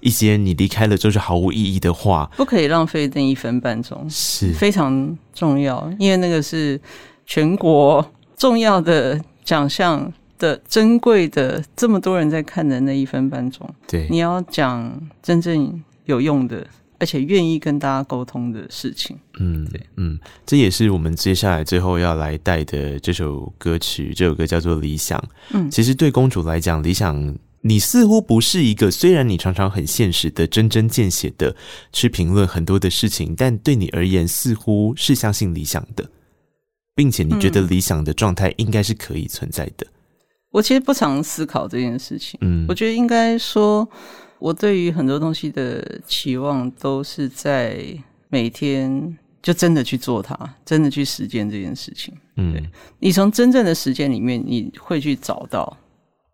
[0.00, 6.80] 一些你离开了就是毫无意义的话，不可以浪费那一分半钟，是非常重要，因为那个是
[7.26, 8.04] 全国
[8.36, 13.68] 重要的奖项的珍贵的，这么多人在看的那一分半钟。
[13.86, 16.66] 对，你要讲真正有用的，
[16.98, 19.18] 而且愿意跟大家沟通的事情。
[19.38, 25.18] 嗯，对，嗯，这也是我们接下来最后要来带的这首歌曲，这首歌叫做《理想》。
[25.52, 27.36] 嗯，其实对公主来讲，理想。
[27.62, 31.54] 你似乎不是一个，虽然你常常很现实的、针针见血的
[31.92, 36.08] 去评论很多的事情，但对你而言，似乎是相信理想的，
[36.94, 39.86] 并且你觉得理想的状态应该是可以存在的。
[40.50, 42.38] 我其实不常思考这件事情。
[42.40, 43.86] 嗯，我觉得应该说，
[44.38, 47.84] 我对于很多东西的期望都是在
[48.30, 50.34] 每天就真的去做它，
[50.64, 52.14] 真的去实践这件事情。
[52.36, 55.76] 嗯，对，你从真正的实践里面，你会去找到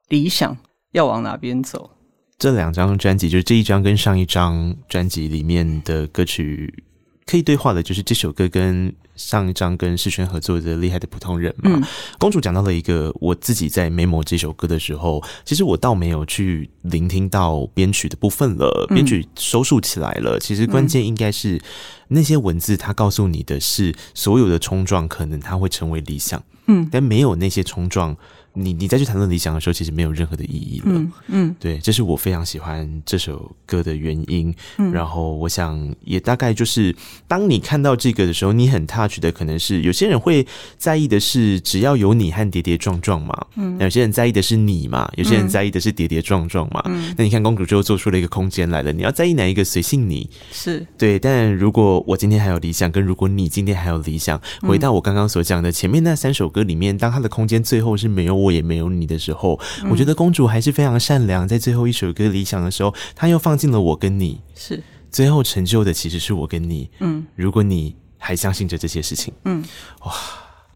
[0.09, 0.57] 理想。
[0.97, 1.91] 要往哪边走？
[2.39, 6.83] 这两张专辑，就是这一张跟上一张专辑里面的歌曲
[7.27, 11.79] 可以对话的，就是这首歌跟上一张跟世轩合作的《厉害的普通人》嘛。
[11.79, 11.85] 嗯、
[12.19, 20.39] 公主讲到了一个，我自己在 memo 这首歌的时候，其实我倒没有去聆听到编曲的部分了，编曲收束起来了。
[20.39, 21.61] 嗯、其实关键应该是
[22.09, 28.17] 那些文字，它告诉你的是，所有的冲撞可能它会成为理想，嗯，但没有那些冲撞。
[28.57, 30.87] 你你再去谈论理想的时候，其实没有任何的意义了。
[30.87, 34.53] 嗯，嗯对，这是我非常喜欢这首歌的原因。
[34.79, 36.95] 嗯，然后我想也大概就是，
[37.29, 40.47] 当你看到这个的时候，你很 touch 的可能是有些人会
[40.79, 43.47] 在意的是只要有你和跌跌撞撞嘛。
[43.57, 46.83] 嗯，有些人在意的是你嘛，有些人在意的是跌跌撞撞嘛。
[46.87, 50.29] 嗯，那你看公主最后做出了一个空间来了，你要在意哪一个随性你。
[50.51, 61.47] 是对，但如果我今天还有理想，跟如果你今天还有理想，回到我刚刚所讲的前面那三首歌里面，当他的空间最后是没有我也没有你的时候，嗯、我觉得公主还是非常善良。
[61.47, 66.89] 在最后一首歌理想的时候，她又放进了我跟你，是最后成就的其实是我跟你。
[67.01, 69.65] 嗯，如果你还相信着这些事情，嗯，
[70.05, 70.15] 哇。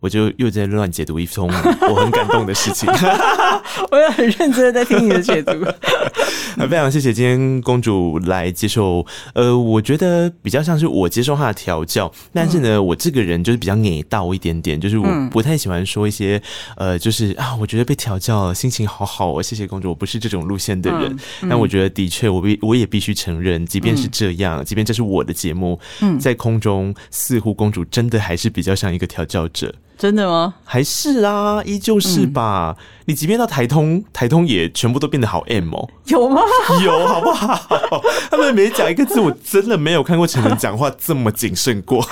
[0.01, 1.49] 我就又在乱解读一通
[1.89, 2.91] 我很感动的事情，
[3.93, 5.53] 我也很认真的在听你的解读。
[6.69, 16.43] 非常谢谢今天公主来接受，呃，我觉得比较像是我接受她的调教，但是呢，我这个人就是比较黏道一点点，就是我不太喜欢说一些，
[16.77, 21.17] 呃，就是啊，我觉得被调教了，心情好好哦，谢谢公主，我不是这种路线的人。
[21.43, 25.79] 但我觉得的确，我必我也必须承认，即便是这样，即便这是我的节目，
[26.19, 29.73] 在空中似乎公主真的还是比较像一个调教者。
[30.01, 30.55] 真的吗？
[30.65, 32.75] 还是啊，依旧是吧。
[33.11, 35.89] 你即便到台通，台通也全部都变得好 M 哦。
[36.07, 36.41] 有吗？
[36.85, 37.61] 有，好不好？
[38.31, 42.07] 他们每讲一个字，我真的没有看过成人讲话这么谨慎过。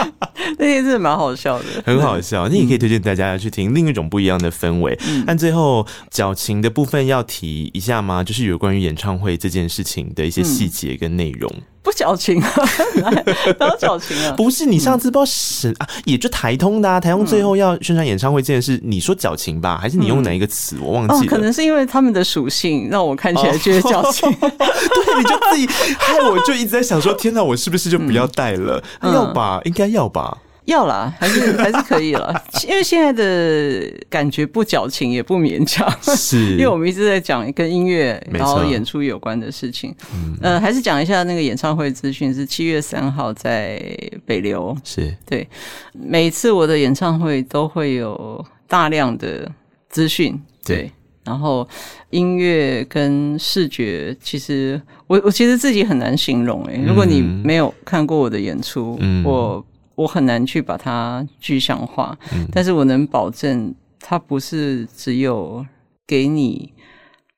[0.58, 2.46] 那些字蛮好笑的，很好笑。
[2.48, 4.98] 那也可以推荐大家去听另一种不一样的氛围。
[5.08, 8.22] 嗯、但最后矫情的部分要提一下吗？
[8.22, 11.50] 就是有关于演唱会这件事情的一些细节跟内容。
[11.50, 12.48] 嗯不矫情啊，
[13.58, 14.32] 哪有矫情啊？
[14.36, 20.76] 不是你上次不知道是啊，也就台通的啊，台通最后要宣传演唱会这件事，你说矫情吧，还是你用哪一个词？
[20.82, 21.30] 我忘记了。
[21.30, 24.28] 可能是因为他们的属性让我看起来觉得矫情。
[24.38, 25.66] 对，你就自己
[25.98, 28.82] 害我，就一直在想说，天哪，我是不是就不要带了？
[29.02, 30.38] 要吧，应该要吧。
[30.66, 43.82] 要啦，还是 还是可以了，因为现在的感觉不矫情也不勉强，是， 因为我们一直在讲跟音乐然后演出有关的事情，嗯，呃，还是讲一下那个演唱会资讯是七月三号在
[44.24, 45.46] 北流，是对，
[45.92, 49.50] 每次我的演唱会都会有大量的
[49.92, 50.92] 资讯，对，对，
[51.22, 51.68] 然后
[52.10, 59.64] 音乐跟视觉，其实我我其实自己很难形容，诶，如果你没有看过我的演出，嗯，我。
[59.94, 65.64] 我很难去把它具象化，嗯、但是我能保证，它不是只有
[66.06, 66.72] 给你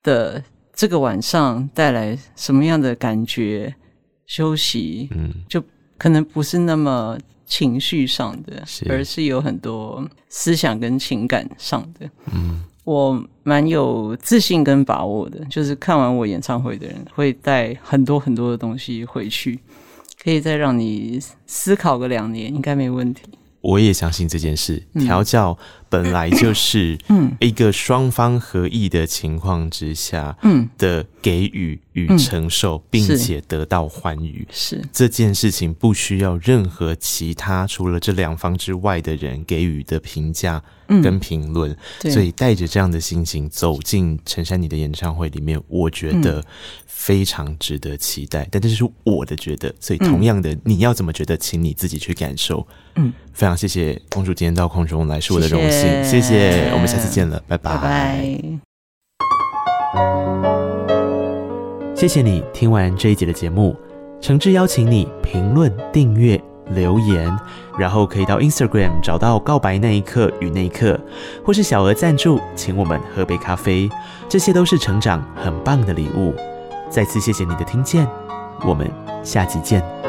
[0.05, 0.41] 的
[0.73, 3.75] 这个晚上带来什么样的感觉、
[4.25, 5.61] 休息，嗯，就
[5.99, 12.09] 可能不是那么情绪上的，是而是有很多思想跟情感上的。
[12.33, 19.59] 嗯，我蛮有自信跟把握的，就是看完我演唱会的人会带很多很多的东西回去。
[20.23, 23.23] 可以再让你思考个两年，应该没问题。
[23.65, 25.57] 我也相信这件事，调教
[25.89, 26.99] 本来就是
[27.41, 30.69] 一个双方合意的情况之下，嗯。
[30.77, 34.85] 的给予与承受，并且得到欢愉，是。
[34.93, 40.63] 这件事情不需要任何其他除了这两方之外的人给予的评价
[41.03, 41.75] 跟评论。
[42.03, 46.45] 所以带着这样的心情走进陈珊妮的演唱会里面，我觉得。
[47.05, 52.67] 非常值得期待，但这是我的觉得，所以同样的，你要怎么觉得，请你自己去感受。
[52.97, 55.71] 嗯，非常谢谢公主今天到空中来，是我的荣幸，
[56.03, 57.77] 谢谢，谢谢，我们下次见了，拜拜。
[57.77, 58.41] 拜拜。
[61.95, 63.77] 谢谢你听完这一集的节目，
[64.23, 67.31] 诚挚邀请你评论、订阅、留言，
[67.79, 70.99] 然后可以到 Instagram 找到告白那一刻与那一刻，
[71.45, 73.91] 或是小额赞助，请我们喝杯咖啡，
[74.27, 76.35] 这些都是成长很棒的礼物。
[76.95, 78.09] 再次谢谢你的听见，
[78.65, 78.89] 我们
[79.25, 80.04] 下期见。